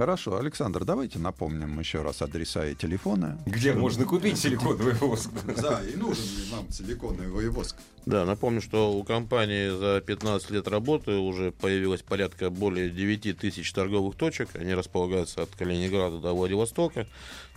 [0.00, 3.36] Хорошо, Александр, давайте напомним еще раз адреса и телефоны.
[3.44, 5.28] Где можно купить силиконовый воск?
[5.60, 7.76] Да, и нужен ли нам силиконовый воск?
[8.06, 13.70] Да, напомню, что у компании за 15 лет работы уже появилось порядка более 9 тысяч
[13.74, 14.48] торговых точек.
[14.54, 17.04] Они располагаются от Калининграда до Владивостока.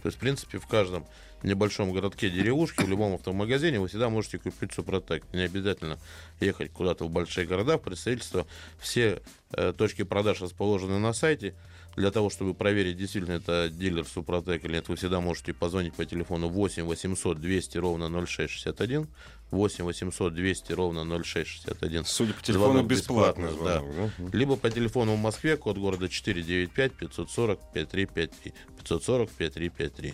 [0.02, 1.06] То есть, в принципе, в каждом
[1.44, 5.24] небольшом городке, деревушке, в любом автомагазине вы всегда можете купить Супротек.
[5.32, 5.98] Не обязательно
[6.42, 8.46] ехать куда-то в большие города, в представительство.
[8.80, 9.22] Все
[9.54, 11.56] э, точки продаж расположены на сайте.
[11.96, 16.06] Для того, чтобы проверить, действительно это дилер Супротек или нет, вы всегда можете позвонить по
[16.06, 19.08] телефону 8 800 200 ровно 0661.
[19.52, 22.06] 8 800 200 ровно 0661.
[22.06, 24.38] Судя по телефону, Звонок бесплатный бесплатный, звонок, да?
[24.38, 28.54] Либо по телефону в Москве, код города 495 540 5353.
[28.80, 30.14] 540 5353.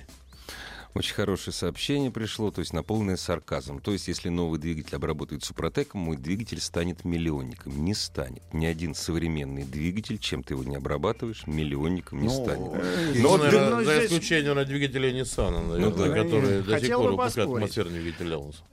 [0.95, 3.79] Очень хорошее сообщение пришло, то есть наполненное сарказм.
[3.79, 7.85] То есть, если новый двигатель обработает супротеком, мой двигатель станет миллионником.
[7.85, 8.41] Не станет.
[8.53, 12.71] Ни один современный двигатель, чем ты его не обрабатываешь, миллионником не Ну, станет.
[12.73, 16.23] э, Но Ну, наверное, ну, за здесь- исключением на двигателей Nissan, наверное, да.
[16.23, 17.35] которые до сих Хотел пор у нас.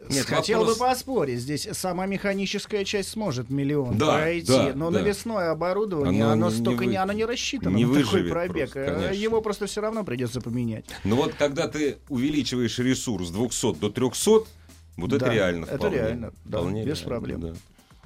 [0.09, 1.41] Нет, Хотел вопрос- бы поспорить.
[1.41, 5.01] Здесь сама механическая часть сможет миллион Да, пройти, да, но да.
[5.01, 8.73] навесное оборудование, Оно оно, не столько вы- не, оно не рассчитано не на такой пробег.
[8.73, 9.15] просто, конечно.
[9.15, 10.87] Его просто все равно придется поменять.
[11.05, 14.31] Но вот когда ты увеличиваешь ресурс с 200 до 300,
[14.97, 15.97] вот это Да, реально это вполне.
[15.97, 17.41] реально, да, Вполне без реально, проблем.
[17.41, 17.55] да.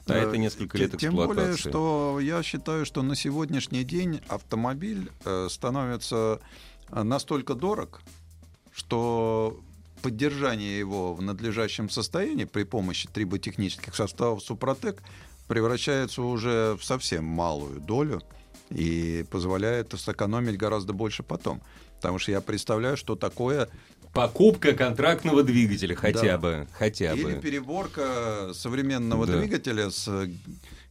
[0.06, 1.68] А это несколько лет Тем- Тем более, эксплуатации.
[1.70, 6.40] что я считаю, что на сегодняшний день автомобиль э, становится
[6.90, 8.00] э, настолько дорог,
[8.72, 9.60] что
[10.02, 15.02] поддержание его в надлежащем состоянии при помощи триботехнических составов Супротек
[15.46, 18.22] превращается уже в совсем малую долю
[18.70, 21.60] и позволяет сэкономить гораздо больше потом.
[22.00, 23.68] Потому что я представляю, что такое
[24.14, 26.38] Покупка контрактного двигателя хотя Да.
[26.38, 26.66] бы.
[26.72, 27.32] Хотя или бы.
[27.34, 29.38] переборка современного Да.
[29.38, 30.08] двигателя с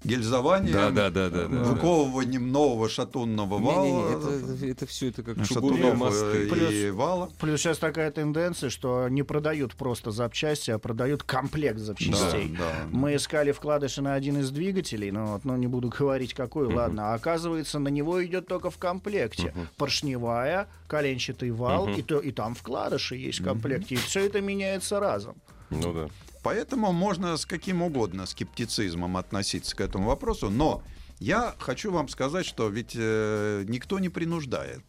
[0.04, 1.64] гильзованием, Да, да, да, да, да.
[1.64, 6.46] выковыванием нового шатунного вала, это, это все это как шатунов чугунные э, мосты.
[6.46, 7.30] и Плюс- вала.
[7.40, 12.56] Плюс сейчас такая тенденция, что не продают просто запчасти, а продают комплект запчастей.
[12.58, 12.74] Да, да.
[12.92, 17.12] Мы искали вкладыши на один из двигателей, но вот, ну, не буду говорить какой, ладно.
[17.12, 22.56] А оказывается, на него идет только в комплекте поршневая, коленчатый вал, и, то, и там
[22.56, 23.96] вкладыши есть в комплекте.
[23.96, 25.36] И все это меняется разом.
[25.70, 26.08] Ну да.
[26.42, 30.82] Поэтому можно с каким угодно скептицизмом относиться к этому вопросу, но
[31.20, 34.84] я хочу вам сказать, что ведь э, никто не принуждает.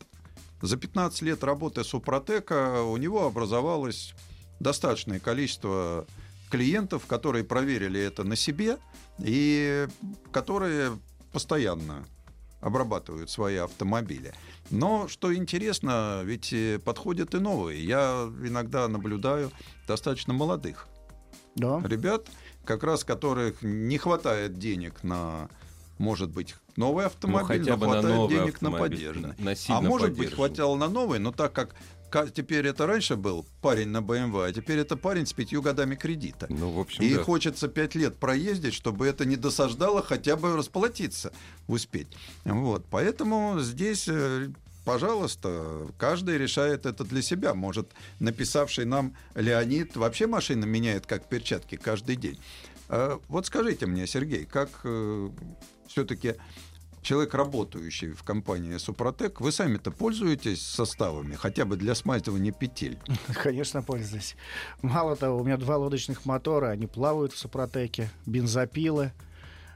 [0.62, 4.14] За 15 лет работы Супротека у него образовалось
[4.60, 6.06] достаточное количество
[6.50, 8.78] клиентов, которые проверили это на себе
[9.18, 9.88] и
[10.32, 10.98] которые
[11.32, 12.04] постоянно
[12.60, 14.34] обрабатывают свои автомобили.
[14.70, 17.84] Но что интересно, ведь э, подходят и новые.
[17.84, 19.50] Я иногда наблюдаю
[19.88, 20.86] достаточно молодых
[21.56, 21.80] Да.
[21.84, 22.28] ребят,
[22.64, 25.48] как раз которых не хватает денег на,
[25.98, 29.34] может быть, новый автомобиль, Ну, хотя но бы на хватает новый денег на автомобиль, поддержанный.
[29.38, 30.36] на а сильно может быть, поддержанный.
[30.48, 31.74] хватало на новый, но так как
[32.10, 35.94] ка- теперь это раньше был парень на BMW, а теперь это парень с пятью годами
[35.96, 36.46] кредита.
[36.48, 37.22] Ну, в общем, И да.
[37.22, 41.32] хочется пять лет проездить, чтобы это не досаждало, хотя бы расплатиться
[41.66, 42.08] успеть.
[42.44, 42.86] Вот.
[42.90, 44.48] Поэтому здесь, э,
[44.90, 47.54] пожалуйста, каждый решает это для себя.
[47.54, 52.40] Может, написавший нам Леонид вообще машины меняет как перчатки каждый день.
[52.88, 54.68] А Вот скажите мне, Сергей, как
[55.86, 56.34] все-таки
[57.02, 62.98] человек, работающий в компании Супротек, вы сами-то пользуетесь составами, хотя бы для смазывания петель?
[63.44, 64.34] Конечно, пользуюсь.
[64.82, 69.12] Мало того, у меня два лодочных мотора, они плавают в Супротеке, бензопилы.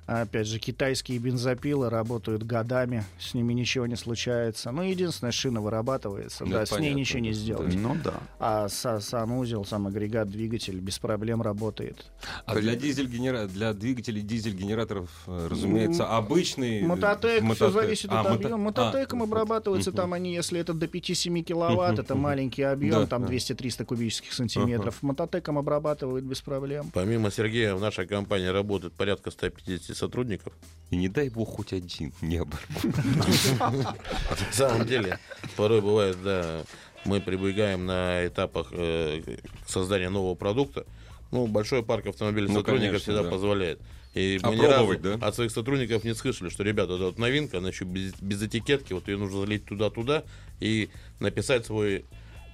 [0.07, 4.71] Опять же, китайские бензопилы работают годами, с ними ничего не случается.
[4.71, 7.35] Ну, единственная шина вырабатывается, Ну, да, это с ней понятно, ничего не да.
[7.37, 7.75] сделать.
[7.75, 8.15] Ну да.
[8.39, 12.05] А са- санузел, сам агрегат, двигатель без проблем работает.
[12.45, 13.47] А для, дизель-генера...
[13.47, 16.81] для двигателей дизель-генераторов, э, разумеется, обычный...
[16.83, 17.73] э, Мототек, все мототек.
[17.73, 18.55] зависит А, от мото- объема.
[18.55, 23.07] а, Мототеком вот, обрабатываются там они, если это до 5-7 киловатт, это маленький объем, Да,
[23.07, 23.33] там да.
[23.33, 25.03] 200-300 кубических сантиметров.
[25.03, 26.91] Мототеком обрабатывают без проблем.
[26.93, 30.53] Помимо Сергея в нашей компании работает порядка 150 сотрудников.
[30.91, 33.73] И не дай бог хоть один не оборвал.
[33.73, 35.19] На самом деле,
[35.57, 36.63] порой бывает, да,
[37.05, 40.87] мы прибегаем на этапах э, создания нового продукта.
[41.31, 43.31] Ну, большой парк автомобилей Ну, сотрудников конечно, всегда да.
[43.31, 43.81] позволяет.
[44.15, 45.15] И мы ни разу да?
[45.27, 48.93] от своих сотрудников не слышали, что, ребята, это вот новинка, она еще без, без этикетки,
[48.93, 50.23] вот ее нужно залить туда-туда
[50.61, 52.05] и написать свой,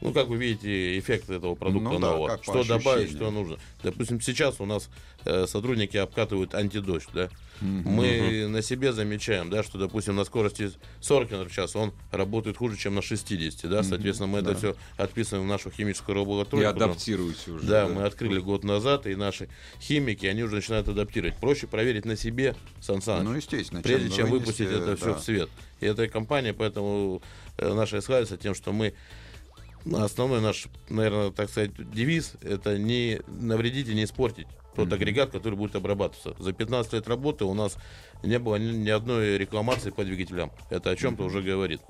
[0.00, 2.36] ну, как вы видите, эффект этого продукта Ну да, нового.
[2.36, 3.56] по что добавить, что нужно.
[3.82, 4.88] Допустим, сейчас у нас
[5.24, 7.28] э, сотрудники обкатывают антидождь, да.
[7.60, 12.56] Мы на себе замечаем, да, что, допустим, на скорости 40 км в час он работает
[12.56, 16.72] хуже, чем на 60, да, соответственно, мы это все отписываем в нашу химическую И лабораторию.
[16.72, 17.66] потом- адаптируйте уже.
[17.66, 21.36] да, мы открыли год назад, и наши химики, они уже начинают адаптировать.
[21.36, 23.82] Проще проверить на себе, Сан Саныч, Ну, естественно.
[23.82, 25.14] прежде чем вынести, выпустить это все да.
[25.14, 25.50] в свет.
[25.80, 27.20] И эта компания, поэтому
[27.58, 28.94] э, наша и славится тем, что мы
[29.92, 35.54] основной наш, наверное, так сказать, девиз это не навредить и не испортить тот агрегат, который
[35.54, 36.34] будет обрабатываться.
[36.42, 37.76] За 15 лет работы у нас
[38.22, 40.52] не было ни, ни одной рекламации по двигателям.
[40.70, 41.80] Это о чем-то уже говорит.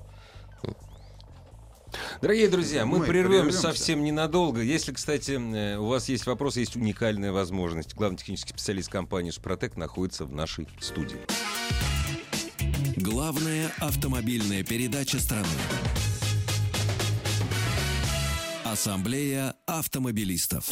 [2.21, 3.59] Дорогие друзья, мы, Мы прервемся прервемся.
[3.59, 4.61] совсем ненадолго.
[4.61, 7.95] Если, кстати, э, у вас есть вопросы, есть уникальная возможность.
[7.95, 11.17] Главный технический специалист компании «Супротек» находится в нашей студии.
[12.95, 15.47] Главная автомобильная передача страны.
[18.71, 20.69] Ассамблея автомобилистов.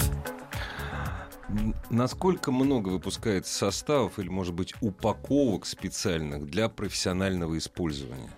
[1.89, 8.31] Насколько много выпускается составов или, может быть, упаковок специальных для профессионального использования?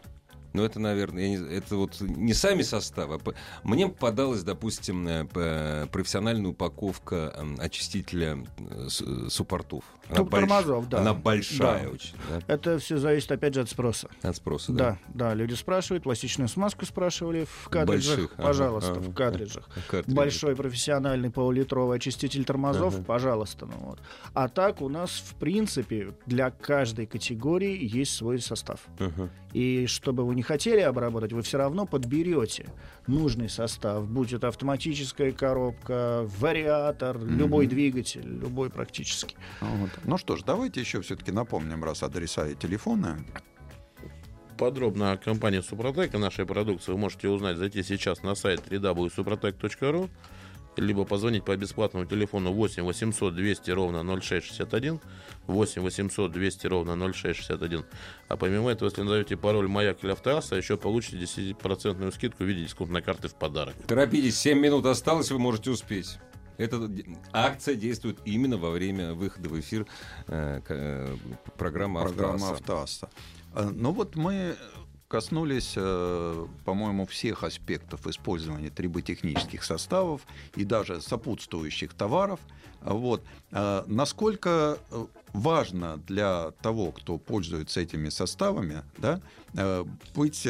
[0.53, 3.19] Ну, это, наверное, не- это вот не сами составы.
[3.23, 3.31] а
[3.63, 9.83] Мне попадалась, допустим, э, профессиональная упаковка очистителя э, э, суппортов.
[10.09, 10.99] Она, Тур- тормозов, да.
[10.99, 11.89] Она большая Да.
[11.89, 12.15] очень.
[12.29, 12.41] да?
[12.47, 14.09] Это все зависит, опять же, от спроса.
[14.21, 14.97] От спроса, да?
[15.07, 18.99] Да, да, люди спрашивают, пластичную смазку спрашивали в картриджах, Больших, ага, пожалуйста, ага.
[18.99, 19.69] в картриджах.
[19.89, 20.15] Картриджи.
[20.17, 23.65] Большой профессиональный полулитровый очиститель тормозов, пожалуйста.
[23.67, 23.99] Ну, вот.
[24.33, 28.81] А так у нас, в принципе, для каждой категории есть свой состав.
[28.99, 29.29] Ага.
[29.53, 32.67] И что бы вы не хотели обработать, вы все равно подберете
[33.07, 39.35] нужный состав, будь это автоматическая коробка, вариатор, любой двигатель, любой практически.
[39.59, 39.89] Вот.
[40.03, 43.25] Ну что ж, давайте еще все-таки напомним раз адреса и телефоны.
[44.57, 50.09] Подробно о компании Супротек и нашей продукции вы можете узнать, зайти сейчас на сайт www.suprotec.ru
[50.77, 54.99] либо позвонить по бесплатному телефону 8 800 200 ровно 0661,
[55.47, 57.85] 8 800 200 ровно 0661.
[58.27, 62.63] А помимо этого, если назовете пароль «Маяк» или «Автоасса», еще получите 10% скидку в виде
[62.63, 63.75] дисконтной карты в подарок.
[63.87, 66.17] Торопитесь, 7 минут осталось, вы можете успеть.
[66.57, 66.89] Эта
[67.33, 69.87] акция действует именно во время выхода в эфир
[70.27, 71.15] э, э,
[71.57, 73.07] программы Программа «Автоасса».
[73.07, 73.09] «Автоасса».
[73.55, 74.55] Э, Ну вот мы
[75.11, 80.21] коснулись, э, по-моему, всех аспектов использования триботехнических составов
[80.55, 82.39] и даже сопутствующих товаров.
[82.79, 83.21] Вот.
[83.51, 89.19] Э, Насколько э, важно для того, кто пользуется этими составами, да,
[90.15, 90.47] быть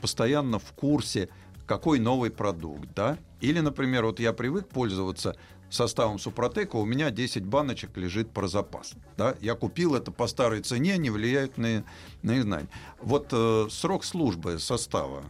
[0.00, 1.28] постоянно в курсе,
[1.66, 3.18] какой новый продукт, да?
[3.40, 5.36] Или, например, вот я привык пользоваться
[5.74, 8.92] составом Супротека, у меня 10 баночек лежит про запас.
[9.16, 9.34] Да?
[9.40, 11.84] Я купил это по старой цене, не влияют на,
[12.22, 12.68] на их.
[13.00, 15.24] Вот э, срок службы состава.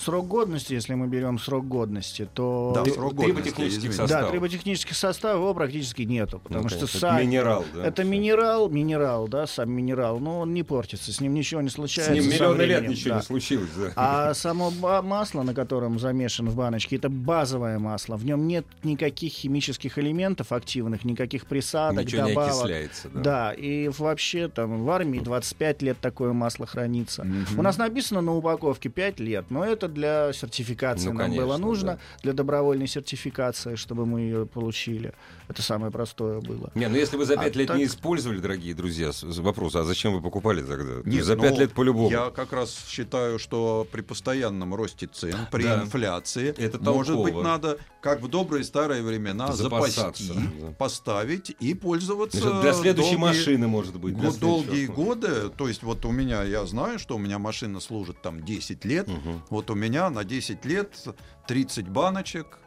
[0.00, 2.72] Срок годности, если мы берем срок годности, то...
[2.74, 4.24] Да, Три- срок годности, триботехнических составов.
[4.26, 7.84] Да, триботехнических составов его практически нету, потому Ну, что сам- это минерал, да.
[7.86, 11.74] Это минерал, минерал, да, сам минерал, но он не портится, с ним ничего не С
[11.74, 12.14] случается.
[12.14, 13.16] ним со миллионы лет ничего да.
[13.16, 13.92] не случилось, да.
[13.96, 14.70] А само
[15.02, 18.16] масло, на котором замешан в баночке, это базовое масло.
[18.16, 22.54] В нем нет никаких химических элементов активных, никаких присадок, Ничего не добавок.
[22.54, 23.20] окисляется, да.
[23.20, 27.26] Да, и вообще там в армии 25 лет такое масло хранится.
[27.58, 31.56] У нас написано на упаковке 5 лет, но это для сертификации Ну, нам конечно, было
[31.58, 31.98] нужно, да.
[32.22, 35.12] для добровольной сертификации, чтобы мы ее получили.
[35.48, 36.70] Это самое простое было.
[36.74, 39.84] Не, ну если вы за А пять лет так- не использовали, дорогие друзья, вопрос, а
[39.84, 41.02] зачем вы покупали тогда?
[41.04, 42.10] Нет, за ну, пять лет по-любому.
[42.10, 45.82] Я как раз считаю, что при постоянном росте цен, при Да.
[45.82, 47.34] инфляции, Это может толково.
[47.34, 50.72] быть, надо, как в добрые старые времена, Запасаться, запасти, да.
[50.78, 52.38] поставить и пользоваться.
[52.40, 54.14] Значит, Для следующей долгие- машины, может быть.
[54.16, 57.38] для го- следующего долгие годы, то есть вот у меня, я знаю, что у меня
[57.38, 59.08] машина служит там 10 лет,
[59.50, 60.94] вот у меня на 10 лет
[61.48, 62.58] 30 баночек,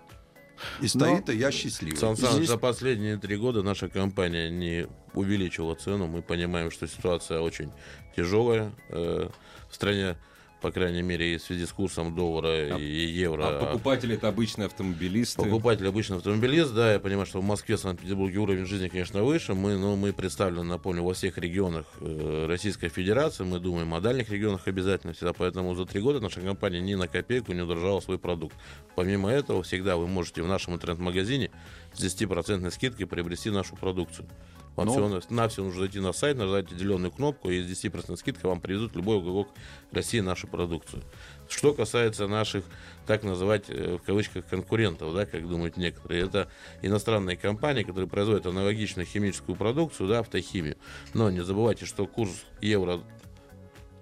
[0.81, 1.97] и стоит, и я счастливый.
[1.97, 6.07] Сан Саныч, Здесь- за последние три года наша компания не увеличила цену.
[6.07, 7.71] Мы понимаем, что ситуация очень
[8.15, 9.29] тяжелая э,
[9.69, 10.17] в стране,
[10.63, 13.43] по крайней мере, и в связи с курсом доллара А- и евро.
[13.49, 15.41] А покупатели это обычные автомобилисты.
[15.41, 19.55] Покупатель обычно автомобилист, да, я понимаю, что в Москве, Санкт-Петербурге уровень жизни, конечно, выше.
[19.55, 23.43] Мы, но мы представлены, напомню, во всех регионах э, Российской Федерации.
[23.43, 25.33] Мы думаем о дальних регионах обязательно всегда.
[25.33, 28.55] Поэтому за три года наша компания ни на копейку не удержала свой продукт.
[28.95, 31.51] Помимо этого, всегда вы можете в нашем интернет-магазине
[31.93, 34.27] с 10% скидкой приобрести нашу продукцию.
[34.75, 34.93] Вам Ну.
[34.93, 38.59] всего на все нужно зайти на сайт, нажать зеленую кнопку, и с 10% скидкой вам
[38.59, 39.49] привезут любой уголок
[39.91, 41.03] России нашу продукцию.
[41.47, 42.63] Что касается наших,
[43.05, 46.49] так называть, э, в кавычках, конкурентов, да, как думают некоторые, это
[46.81, 50.77] иностранные компании, которые производят аналогичную химическую продукцию, да, автохимию.
[51.13, 53.01] Но не забывайте, что курс евро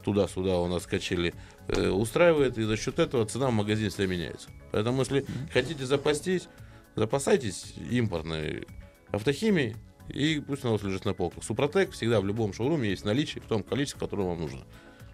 [0.06, 1.34] туда-сюда у нас качели
[1.68, 4.50] э, устраивает, и за счет этого цена в магазине всегда меняется.
[4.72, 6.48] Поэтому, если хотите запастись,
[6.96, 8.68] запасайтесь импортной
[9.12, 9.76] автохимией,
[10.10, 11.44] и пусть она у вас лежит на полках.
[11.44, 14.62] Супротек всегда в любом шоуруме есть в наличии в том количестве, которое вам нужно.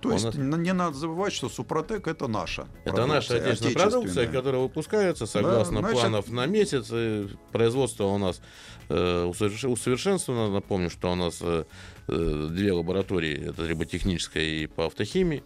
[0.01, 2.67] То У есть н- не надо забывать, что Супротек это наша.
[2.85, 6.89] Это наша отечественная продукция, которая выпускается согласно значит- планов на месяц.
[6.91, 8.39] И Производство у нас
[8.89, 10.53] э, усоверш- усовершенствовано.
[10.53, 11.63] Напомню, что у нас э,
[12.09, 15.43] э, две лаборатории, это триботехническая и по автохимии.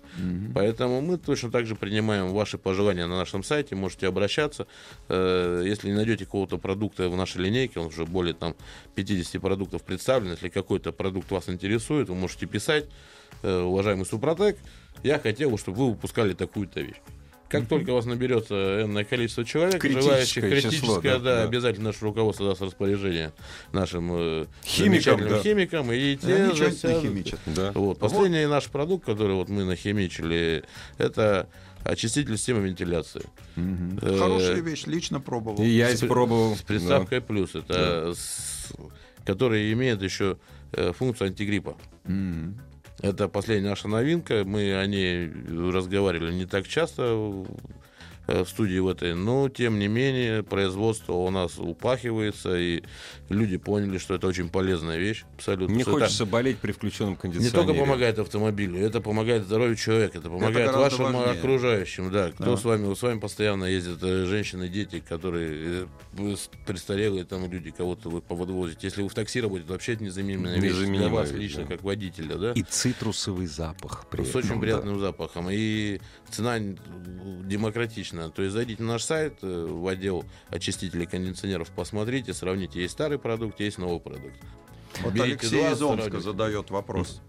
[0.54, 4.68] Поэтому мы точно так же принимаем ваши пожелания на нашем сайте, можете обращаться.
[5.08, 8.54] Э, Если не найдете какого-то продукта в нашей линейке, он уже более там
[8.96, 12.90] 50 продуктов представлен, если какой-то продукт вас интересует, вы можете писать, «Э,
[13.44, 14.58] уважаемый Супротек,
[15.04, 16.98] я хотел бы, чтобы вы выпускали такую-то вещь.
[17.50, 21.44] Как только у вас наберется энное количество человек, Критическое желающих, число, критическое, да, да, да.
[21.44, 23.34] обязательно наше руководство даст распоряжение
[23.74, 25.40] нашим э, Химикам, да.
[25.42, 27.36] химикам, и те Они засядут.
[27.48, 27.74] Да.
[27.74, 28.00] Вот.
[28.00, 30.64] Последний наш продукт, который вот мы нахимичили,
[30.98, 31.50] это
[31.84, 33.24] очиститель системы вентиляции.
[33.58, 35.62] Э, Хорошая вещь, лично пробовал.
[35.62, 36.56] И я испробовал.
[36.56, 37.54] С приставкой плюс.
[37.56, 38.72] Это с-
[39.26, 40.38] который имеет еще
[40.72, 41.76] э, функцию антигриппа.
[42.06, 42.58] М.
[43.02, 44.44] Это последняя наша новинка.
[44.46, 45.32] Мы о ней
[45.72, 47.46] разговаривали не так часто
[48.32, 52.84] в э, в студии в этой, но тем не менее производство у нас упахивается, и
[53.30, 55.24] люди поняли, что это очень полезная вещь.
[55.36, 55.74] Абсолютно.
[55.74, 57.56] Не Что это хочется болеть при включенном не кондиционере.
[57.56, 61.40] только помогает автомобилю, это помогает здоровью человека, это помогает гораздо вашим важнее.
[61.40, 62.12] окружающим.
[62.12, 62.58] Да, кто Да.
[62.58, 68.10] с вами, с вами постоянно ездят э, женщины, дети, которые э, престарелые там люди, кого-то
[68.10, 68.80] вы поводвозите.
[68.88, 71.68] Если вы в такси работаете, вообще это незаменимая вещь для вас лично, да.
[71.76, 72.52] как водителя, да?
[72.54, 74.06] И цитрусовый запах.
[74.10, 74.60] при с этом, очень да.
[74.60, 75.48] приятным запахом.
[75.50, 76.78] И цена н-
[78.22, 78.32] демократична.
[78.32, 82.82] То есть зайдите на наш сайт, э, в отдел очистителей кондиционеров, посмотрите, сравните.
[82.82, 84.36] Есть старый продукт, есть новый продукт.
[85.04, 86.24] Вот Берите Алексей два, из Омска сравните.
[86.26, 87.22] задает вопрос.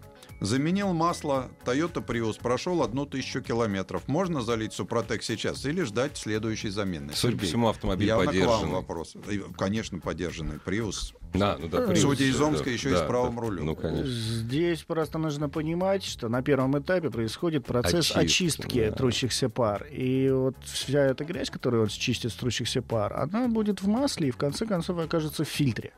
[0.43, 4.09] Заменил масло Toyota Prius, прошел одну тысячу километров.
[4.09, 7.13] Можно залить Супротек сейчас или ждать следующей замены?
[7.15, 8.73] Судя по всему, автомобиль явно к вам подержанный.
[8.73, 9.15] вопрос.
[9.57, 10.57] Конечно, подержанный.
[10.57, 11.15] Prius.
[11.33, 13.41] Да, ну да, Судя Prius, из да, Омска, еще и с да, правым да.
[13.41, 13.65] рулем.
[13.67, 14.05] Ну, конечно.
[14.05, 18.95] Здесь просто нужно понимать, что на первом этапе происходит процесс Очистка, очистки да.
[18.95, 19.87] трущихся пар.
[19.93, 24.27] И вот вся эта грязь, которую он счистит с трущихся пар, она будет в масле
[24.27, 25.93] и в конце концов окажется в фильтре.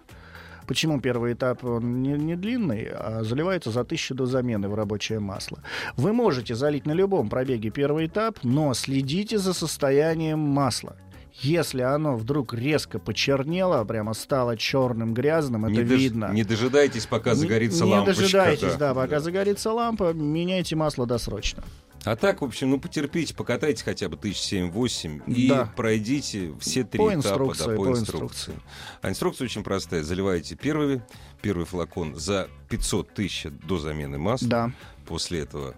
[0.68, 5.20] Почему первый этап он не, не длинный, а заливается за тысячу до замены в рабочее
[5.20, 5.60] масло?
[5.98, 10.96] Вы можете залить на любом пробеге первый этап, но следите за состоянием масла.
[11.42, 16.30] Если оно вдруг резко почернело, прямо стало черным, грязным, это не, дож- видно.
[16.32, 18.22] не дожидайтесь, пока Не- загорится не, лампочка.
[18.22, 21.64] дожидайтесь, да, пока загорится лампа, меняйте масло досрочно.
[22.06, 25.74] А так, в общем, ну потерпите, покатайте хотя бы тысяч семь-восемь и Да.
[25.76, 28.52] пройдите все три По этапа инструкции, да, по, по инструкции.
[28.52, 28.54] инструкции.
[29.02, 30.04] А инструкция очень простая.
[30.04, 31.02] Заливаете первый,
[31.42, 34.48] первый флакон за 500 тысяч до замены масла.
[34.48, 34.72] Да.
[35.08, 35.76] После этого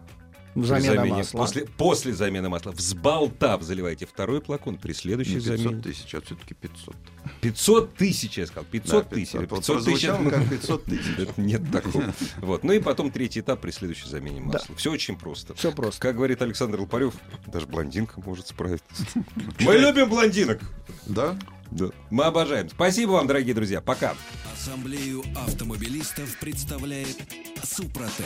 [0.65, 1.37] Замена замене- масла.
[1.37, 2.71] После, после замены масла.
[2.71, 5.81] Взболтав, заливаете второй флакон при следующей Не 500 замене.
[5.81, 6.95] тысяч, а все-таки 500.
[7.41, 8.65] 500 тысяч, я сказал.
[8.71, 9.31] 500 Да, тысяч.
[9.33, 9.49] 500.
[9.49, 10.07] Вот 500 тысяч.
[10.07, 11.27] как 500 тысяч.
[11.37, 12.13] Нет такого.
[12.41, 12.63] Вот.
[12.63, 14.75] Ну и потом третий этап при следующей замене масла.
[14.75, 15.53] Все очень просто.
[15.55, 16.01] Все просто.
[16.01, 17.13] Как говорит Александр Лопарев,
[17.47, 18.85] даже блондинка может справиться.
[19.59, 20.59] Мы любим блондинок.
[21.05, 21.37] Да?
[21.71, 21.89] Да.
[22.09, 22.69] Мы обожаем.
[22.69, 23.81] Спасибо вам, дорогие друзья.
[23.81, 24.15] Пока.
[24.53, 27.17] Ассамблею автомобилистов представляет
[27.63, 28.25] Супротек.